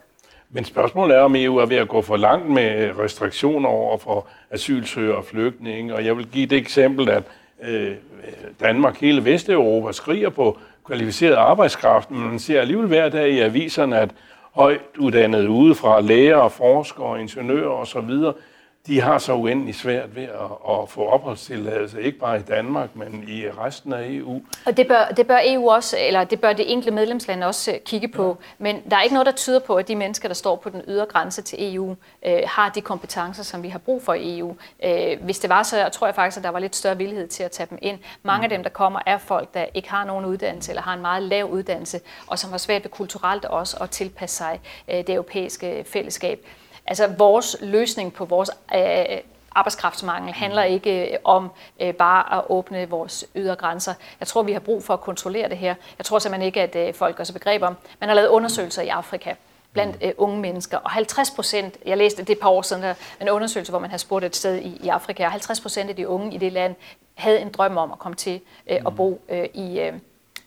Men 0.51 0.65
spørgsmålet 0.65 1.17
er, 1.17 1.21
om 1.21 1.35
EU 1.35 1.57
er 1.57 1.65
ved 1.65 1.77
at 1.77 1.87
gå 1.87 2.01
for 2.01 2.17
langt 2.17 2.49
med 2.49 2.99
restriktioner 2.99 3.69
over 3.69 3.97
for 3.97 4.27
asylsøgere 4.51 5.17
og 5.17 5.25
flygtninge. 5.25 5.95
Og 5.95 6.05
jeg 6.05 6.17
vil 6.17 6.27
give 6.27 6.45
det 6.45 6.57
eksempel, 6.57 7.09
at 7.09 7.23
øh, 7.61 7.95
Danmark, 8.59 8.99
hele 9.01 9.25
Vesteuropa, 9.25 9.91
skriger 9.91 10.29
på 10.29 10.57
kvalificeret 10.85 11.35
arbejdskraft, 11.35 12.11
men 12.11 12.21
man 12.21 12.39
ser 12.39 12.61
alligevel 12.61 12.87
hver 12.87 13.09
dag 13.09 13.29
i 13.29 13.39
aviserne, 13.39 13.99
at 13.99 14.09
højt 14.55 14.97
uddannede 14.99 15.49
udefra, 15.49 16.01
læger, 16.01 16.49
forskere, 16.49 17.21
ingeniører 17.21 17.69
osv., 17.69 18.11
de 18.89 19.01
har 19.01 19.17
så 19.17 19.33
uendelig 19.33 19.75
svært 19.75 20.15
ved 20.15 20.23
at, 20.23 20.79
at 20.81 20.89
få 20.89 21.05
opholdstilladelse, 21.05 22.01
ikke 22.01 22.19
bare 22.19 22.39
i 22.39 22.41
Danmark, 22.41 22.89
men 22.95 23.25
i 23.27 23.49
resten 23.49 23.93
af 23.93 24.07
EU. 24.09 24.41
Og 24.65 24.77
det 24.77 24.87
bør, 24.87 25.05
det 25.17 25.27
bør 25.27 25.39
EU 25.43 25.69
også, 25.69 25.97
eller 25.99 26.23
det 26.23 26.41
bør 26.41 26.53
det 26.53 26.71
enkelte 26.71 26.95
medlemsland 26.95 27.43
også 27.43 27.71
øh, 27.71 27.77
kigge 27.85 28.07
på. 28.07 28.27
Ja. 28.27 28.63
Men 28.63 28.81
der 28.89 28.97
er 28.97 29.01
ikke 29.01 29.13
noget, 29.13 29.25
der 29.25 29.31
tyder 29.31 29.59
på, 29.59 29.75
at 29.75 29.87
de 29.87 29.95
mennesker, 29.95 30.27
der 30.27 30.35
står 30.35 30.55
på 30.55 30.69
den 30.69 30.81
ydre 30.87 31.05
grænse 31.05 31.41
til 31.41 31.75
EU, 31.75 31.95
øh, 32.25 32.39
har 32.45 32.69
de 32.69 32.81
kompetencer, 32.81 33.43
som 33.43 33.63
vi 33.63 33.69
har 33.69 33.79
brug 33.79 34.03
for 34.03 34.13
i 34.13 34.39
EU. 34.39 34.55
Øh, 34.83 35.23
hvis 35.23 35.39
det 35.39 35.49
var 35.49 35.63
så, 35.63 35.89
tror 35.91 36.07
jeg 36.07 36.15
faktisk, 36.15 36.37
at 36.37 36.43
der 36.43 36.49
var 36.49 36.59
lidt 36.59 36.75
større 36.75 36.97
villighed 36.97 37.27
til 37.27 37.43
at 37.43 37.51
tage 37.51 37.67
dem 37.69 37.77
ind. 37.81 37.99
Mange 38.23 38.43
af 38.43 38.49
dem, 38.49 38.63
der 38.63 38.69
kommer, 38.69 38.99
er 39.05 39.17
folk, 39.17 39.53
der 39.53 39.65
ikke 39.73 39.89
har 39.89 40.05
nogen 40.05 40.25
uddannelse, 40.25 40.71
eller 40.71 40.81
har 40.81 40.93
en 40.93 41.01
meget 41.01 41.23
lav 41.23 41.45
uddannelse, 41.45 41.99
og 42.27 42.39
som 42.39 42.51
har 42.51 42.57
svært 42.57 42.83
ved 42.83 42.91
kulturelt 42.91 43.45
også 43.45 43.77
at 43.81 43.89
tilpasse 43.89 44.37
sig 44.37 44.59
øh, 44.87 44.97
det 44.97 45.09
europæiske 45.09 45.83
fællesskab. 45.87 46.45
Altså 46.89 47.07
vores 47.07 47.57
løsning 47.61 48.13
på 48.13 48.25
vores 48.25 48.51
øh, 48.75 49.17
arbejdskraftsmangel 49.51 50.33
handler 50.33 50.63
ikke 50.63 51.11
øh, 51.11 51.17
om 51.23 51.51
øh, 51.81 51.93
bare 51.93 52.37
at 52.37 52.43
åbne 52.49 52.89
vores 52.89 53.25
ydre 53.35 53.55
grænser. 53.55 53.93
Jeg 54.19 54.27
tror, 54.27 54.43
vi 54.43 54.51
har 54.53 54.59
brug 54.59 54.83
for 54.83 54.93
at 54.93 55.01
kontrollere 55.01 55.49
det 55.49 55.57
her. 55.57 55.75
Jeg 55.97 56.05
tror 56.05 56.19
simpelthen 56.19 56.45
ikke, 56.45 56.61
at 56.61 56.75
øh, 56.75 56.93
folk 56.93 57.15
gør 57.15 57.23
sig 57.23 57.33
begreb 57.33 57.61
om. 57.61 57.75
Man 57.99 58.09
har 58.09 58.15
lavet 58.15 58.27
undersøgelser 58.27 58.81
i 58.81 58.87
Afrika 58.87 59.33
blandt 59.73 59.97
øh, 60.01 60.11
unge 60.17 60.39
mennesker, 60.39 60.77
og 60.77 60.89
50 60.89 61.31
procent, 61.31 61.77
jeg 61.85 61.97
læste 61.97 62.21
det 62.21 62.29
et 62.29 62.39
par 62.39 62.49
år 62.49 62.61
siden, 62.61 62.83
der 62.83 62.93
en 63.21 63.29
undersøgelse, 63.29 63.71
hvor 63.71 63.79
man 63.79 63.89
har 63.89 63.97
spurgt 63.97 64.25
et 64.25 64.35
sted 64.35 64.55
i, 64.55 64.79
i 64.83 64.87
Afrika, 64.87 65.25
og 65.25 65.31
50 65.31 65.61
procent 65.61 65.89
af 65.89 65.95
de 65.95 66.07
unge 66.07 66.35
i 66.35 66.37
det 66.37 66.53
land 66.53 66.75
havde 67.13 67.39
en 67.39 67.49
drøm 67.49 67.77
om 67.77 67.91
at 67.91 67.99
komme 67.99 68.15
til 68.15 68.41
øh, 68.69 68.77
at 68.85 68.95
bo 68.95 69.21
øh, 69.29 69.45
i, 69.53 69.79
øh, 69.79 69.93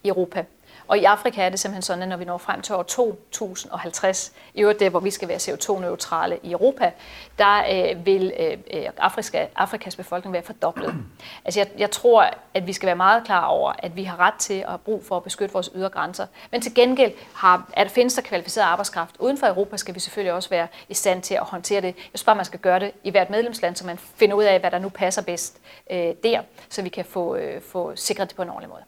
i 0.02 0.08
Europa. 0.08 0.44
Og 0.86 0.98
i 0.98 1.04
Afrika 1.04 1.42
er 1.42 1.48
det 1.48 1.58
simpelthen 1.58 1.82
sådan, 1.82 2.02
at 2.02 2.08
når 2.08 2.16
vi 2.16 2.24
når 2.24 2.38
frem 2.38 2.62
til 2.62 2.74
år 2.74 2.82
2050, 2.82 4.32
i 4.54 4.60
øvrigt 4.60 4.80
det, 4.80 4.90
hvor 4.90 5.00
vi 5.00 5.10
skal 5.10 5.28
være 5.28 5.36
CO2-neutrale 5.36 6.38
i 6.42 6.52
Europa, 6.52 6.92
der 7.38 7.62
øh, 7.72 8.06
vil 8.06 8.32
øh, 8.40 8.58
øh 8.72 8.88
Afrika, 8.98 9.46
Afrikas 9.56 9.96
befolkning 9.96 10.32
være 10.32 10.42
fordoblet. 10.42 10.94
Altså 11.44 11.60
jeg, 11.60 11.68
jeg 11.78 11.90
tror, 11.90 12.30
at 12.54 12.66
vi 12.66 12.72
skal 12.72 12.86
være 12.86 12.96
meget 12.96 13.24
klar 13.24 13.44
over, 13.44 13.72
at 13.78 13.96
vi 13.96 14.04
har 14.04 14.20
ret 14.20 14.34
til 14.34 14.54
at 14.54 14.68
have 14.68 14.78
brug 14.78 15.04
for 15.04 15.16
at 15.16 15.22
beskytte 15.22 15.52
vores 15.52 15.70
ydre 15.74 15.88
grænser. 15.88 16.26
Men 16.50 16.60
til 16.60 16.74
gengæld 16.74 17.12
har, 17.34 17.70
at 17.72 17.90
findes 17.90 18.14
der 18.14 18.22
kvalificeret 18.22 18.64
arbejdskraft 18.64 19.16
uden 19.18 19.38
for 19.38 19.46
Europa, 19.46 19.76
skal 19.76 19.94
vi 19.94 20.00
selvfølgelig 20.00 20.32
også 20.32 20.48
være 20.48 20.66
i 20.88 20.94
stand 20.94 21.22
til 21.22 21.34
at 21.34 21.42
håndtere 21.42 21.80
det. 21.80 21.86
Jeg 21.86 21.94
synes 22.14 22.24
bare, 22.24 22.36
man 22.36 22.44
skal 22.44 22.60
gøre 22.60 22.80
det 22.80 22.92
i 23.04 23.10
hvert 23.10 23.30
medlemsland, 23.30 23.76
så 23.76 23.86
man 23.86 23.98
finder 23.98 24.36
ud 24.36 24.44
af, 24.44 24.60
hvad 24.60 24.70
der 24.70 24.78
nu 24.78 24.88
passer 24.88 25.22
bedst 25.22 25.60
øh, 25.90 26.14
der, 26.22 26.40
så 26.68 26.82
vi 26.82 26.88
kan 26.88 27.04
få, 27.04 27.36
øh, 27.36 27.62
få 27.62 27.96
sikret 27.96 28.28
det 28.28 28.36
på 28.36 28.42
en 28.42 28.48
ordentlig 28.48 28.68
måde. 28.68 28.82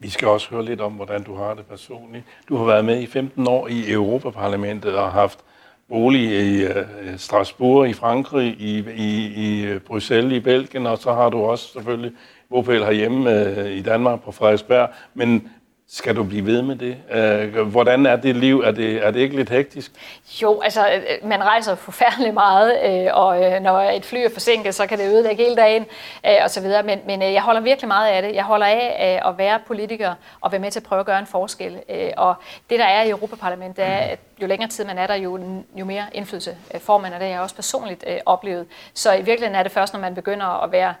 Vi 0.00 0.10
skal 0.10 0.28
også 0.28 0.50
høre 0.50 0.64
lidt 0.64 0.80
om, 0.80 0.92
hvordan 0.92 1.22
du 1.22 1.34
har 1.34 1.54
det 1.54 1.66
personligt. 1.66 2.24
Du 2.48 2.56
har 2.56 2.64
været 2.64 2.84
med 2.84 3.00
i 3.00 3.06
15 3.06 3.48
år 3.48 3.68
i 3.68 3.92
Europaparlamentet 3.92 4.96
og 4.96 5.12
haft 5.12 5.38
bolig 5.88 6.22
i 6.22 6.64
uh, 6.64 6.72
Strasbourg 7.16 7.88
i 7.88 7.92
Frankrig, 7.92 8.56
i, 8.58 8.78
i, 8.96 9.26
i 9.26 9.78
Bruxelles 9.78 10.32
i 10.32 10.40
Belgien, 10.40 10.86
og 10.86 10.98
så 10.98 11.12
har 11.12 11.30
du 11.30 11.38
også 11.38 11.72
selvfølgelig 11.72 12.12
bopæl 12.50 12.84
herhjemme 12.84 13.52
uh, 13.60 13.70
i 13.70 13.82
Danmark 13.82 14.22
på 14.22 14.32
Frederiksberg. 14.32 14.88
Men 15.14 15.50
skal 15.90 16.16
du 16.16 16.24
blive 16.24 16.46
ved 16.46 16.62
med 16.62 16.76
det? 16.76 16.96
Øh, 17.10 17.66
hvordan 17.66 18.06
er 18.06 18.16
det 18.16 18.36
liv? 18.36 18.60
Er 18.60 18.70
det, 18.70 19.06
er 19.06 19.10
det 19.10 19.20
ikke 19.20 19.36
lidt 19.36 19.50
hektisk? 19.50 19.92
Jo, 20.42 20.60
altså 20.60 20.88
øh, 20.88 21.28
man 21.28 21.44
rejser 21.44 21.74
forfærdeligt 21.74 22.34
meget, 22.34 22.78
øh, 22.84 23.06
og 23.12 23.44
øh, 23.44 23.60
når 23.60 23.80
et 23.80 24.04
fly 24.04 24.18
er 24.18 24.30
forsinket, 24.32 24.74
så 24.74 24.86
kan 24.86 24.98
det 24.98 25.04
ødelægge 25.04 25.44
hele 25.44 25.56
dagen 25.56 25.86
øh, 26.26 26.32
og 26.44 26.50
så 26.50 26.60
videre. 26.60 26.82
Men, 26.82 26.98
men 27.06 27.22
jeg 27.22 27.42
holder 27.42 27.60
virkelig 27.60 27.88
meget 27.88 28.10
af 28.10 28.22
det. 28.22 28.34
Jeg 28.34 28.44
holder 28.44 28.66
af 28.66 29.22
at 29.26 29.38
være 29.38 29.60
politiker 29.66 30.14
og 30.40 30.52
være 30.52 30.60
med 30.60 30.70
til 30.70 30.80
at 30.80 30.84
prøve 30.84 31.00
at 31.00 31.06
gøre 31.06 31.18
en 31.18 31.26
forskel. 31.26 31.78
Og 32.16 32.34
det, 32.70 32.78
der 32.78 32.84
er 32.84 33.02
i 33.02 33.10
Europaparlamentet, 33.10 33.84
er, 33.84 33.96
at 33.96 34.18
jo 34.42 34.46
længere 34.46 34.70
tid 34.70 34.84
man 34.84 34.98
er 34.98 35.06
der, 35.06 35.14
jo, 35.14 35.40
jo 35.74 35.84
mere 35.84 36.04
indflydelse 36.12 36.56
får 36.78 36.98
man, 36.98 37.12
og 37.12 37.20
det 37.20 37.26
har 37.26 37.34
jeg 37.34 37.42
også 37.42 37.54
personligt 37.54 38.04
oplevet. 38.26 38.66
Så 38.94 39.12
i 39.12 39.22
virkeligheden 39.22 39.54
er 39.54 39.62
det 39.62 39.72
først, 39.72 39.92
når 39.92 40.00
man 40.00 40.14
begynder 40.14 40.62
at 40.64 40.72
være 40.72 40.94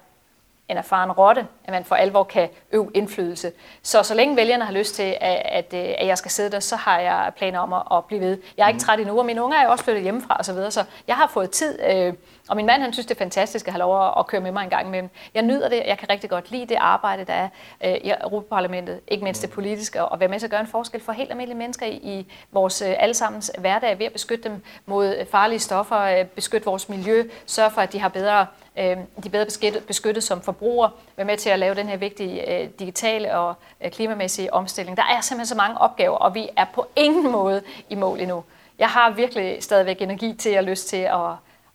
en 0.68 0.76
erfaren 0.76 1.12
rotte, 1.12 1.46
at 1.64 1.70
man 1.70 1.84
for 1.84 1.94
alvor 1.94 2.24
kan 2.24 2.48
øve 2.72 2.90
indflydelse. 2.94 3.52
Så 3.82 4.02
så 4.02 4.14
længe 4.14 4.36
vælgerne 4.36 4.64
har 4.64 4.72
lyst 4.72 4.94
til, 4.94 5.16
at, 5.20 5.42
at, 5.44 5.74
at 5.74 6.06
jeg 6.06 6.18
skal 6.18 6.30
sidde 6.30 6.50
der, 6.50 6.60
så 6.60 6.76
har 6.76 7.00
jeg 7.00 7.32
planer 7.36 7.58
om 7.58 7.72
at, 7.72 7.82
at 7.92 8.04
blive 8.04 8.20
ved. 8.20 8.38
Jeg 8.56 8.64
er 8.64 8.68
ikke 8.68 8.76
mhm. 8.76 8.84
træt 8.84 9.00
endnu, 9.00 9.18
og 9.18 9.26
mine 9.26 9.42
unger 9.42 9.58
er 9.58 9.64
jo 9.64 9.70
også 9.70 9.84
flyttet 9.84 10.02
hjemmefra 10.02 10.36
osv., 10.40 10.44
så, 10.44 10.52
videre, 10.52 10.70
så 10.70 10.84
jeg 11.08 11.16
har 11.16 11.26
fået 11.26 11.50
tid. 11.50 11.78
Øh, 11.90 12.14
og 12.48 12.56
min 12.56 12.66
mand, 12.66 12.82
han 12.82 12.92
synes, 12.92 13.06
det 13.06 13.14
er 13.14 13.18
fantastisk 13.18 13.66
at 13.66 13.72
have 13.72 13.78
lov 13.78 14.14
at 14.18 14.26
køre 14.26 14.40
med 14.40 14.52
mig 14.52 14.64
en 14.64 14.70
gang 14.70 14.86
imellem. 14.86 15.10
Jeg 15.34 15.42
nyder 15.42 15.68
det, 15.68 15.82
jeg 15.86 15.98
kan 15.98 16.10
rigtig 16.10 16.30
godt 16.30 16.50
lide 16.50 16.66
det 16.66 16.76
arbejde, 16.80 17.24
der 17.24 17.32
er 17.32 17.48
øh, 17.84 17.94
i 17.94 18.12
Europaparlamentet, 18.22 19.00
ikke 19.08 19.24
mindst 19.24 19.42
det 19.42 19.50
politiske, 19.50 20.04
og 20.04 20.20
være 20.20 20.28
med 20.28 20.38
til 20.38 20.46
at 20.46 20.50
gøre 20.50 20.60
en 20.60 20.66
forskel 20.66 21.00
for 21.00 21.12
helt 21.12 21.30
almindelige 21.30 21.58
mennesker 21.58 21.86
i, 21.86 21.94
i 21.94 22.32
vores 22.52 22.82
øh, 22.82 22.94
allesammens 22.98 23.52
hverdag, 23.58 23.98
ved 23.98 24.06
at 24.06 24.12
beskytte 24.12 24.48
dem 24.48 24.62
mod 24.86 25.26
farlige 25.30 25.58
stoffer, 25.58 26.00
øh, 26.00 26.24
beskytte 26.24 26.64
vores 26.64 26.88
miljø, 26.88 27.24
sørge 27.46 27.70
for, 27.70 27.80
at 27.80 27.92
de 27.92 28.00
har 28.00 28.08
bedre 28.08 28.46
øh, 28.78 28.96
de 29.24 29.28
bedre 29.28 29.44
beskyttet, 29.44 29.84
beskyttet 29.84 30.24
som 30.24 30.40
forbrugere, 30.40 30.90
være 31.16 31.26
med 31.26 31.36
til 31.36 31.50
at 31.50 31.58
lave 31.58 31.74
den 31.74 31.88
her 31.88 31.96
vigtige 31.96 32.62
øh, 32.62 32.68
digitale 32.78 33.36
og 33.36 33.54
øh, 33.84 33.90
klimamæssige 33.90 34.54
omstilling. 34.54 34.96
Der 34.96 35.02
er 35.02 35.20
simpelthen 35.20 35.46
så 35.46 35.54
mange 35.54 35.78
opgaver, 35.80 36.16
og 36.16 36.34
vi 36.34 36.48
er 36.56 36.66
på 36.74 36.86
ingen 36.96 37.32
måde 37.32 37.62
i 37.88 37.94
mål 37.94 38.20
endnu. 38.20 38.44
Jeg 38.78 38.88
har 38.88 39.10
virkelig 39.10 39.62
stadigvæk 39.62 40.02
energi 40.02 40.34
til 40.34 40.58
og 40.58 40.64
lyst 40.64 40.88
til, 40.88 40.96
at, 40.96 41.12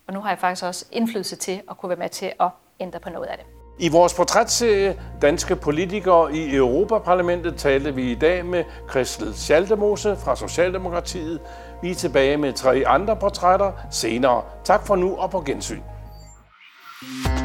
og 0.07 0.13
nu 0.13 0.19
har 0.19 0.29
jeg 0.29 0.39
faktisk 0.39 0.65
også 0.65 0.85
indflydelse 0.91 1.35
til 1.35 1.61
at 1.69 1.77
kunne 1.77 1.89
være 1.89 1.99
med 1.99 2.09
til 2.09 2.31
at 2.39 2.49
ændre 2.79 2.99
på 2.99 3.09
noget 3.09 3.27
af 3.27 3.37
det. 3.37 3.45
I 3.79 3.89
vores 3.89 4.13
portrætserie 4.13 4.99
Danske 5.21 5.55
politikere 5.55 6.33
i 6.33 6.55
Europaparlamentet 6.55 7.55
talte 7.57 7.95
vi 7.95 8.11
i 8.11 8.15
dag 8.15 8.45
med 8.45 8.63
Christel 8.89 9.33
Schaldemose 9.33 10.15
fra 10.15 10.35
Socialdemokratiet. 10.35 11.39
Vi 11.81 11.91
er 11.91 11.95
tilbage 11.95 12.37
med 12.37 12.53
tre 12.53 12.83
andre 12.87 13.15
portrætter 13.15 13.71
senere. 13.91 14.43
Tak 14.63 14.87
for 14.87 14.95
nu 14.95 15.15
og 15.17 15.31
på 15.31 15.41
gensyn. 15.41 15.81
you 17.03 17.42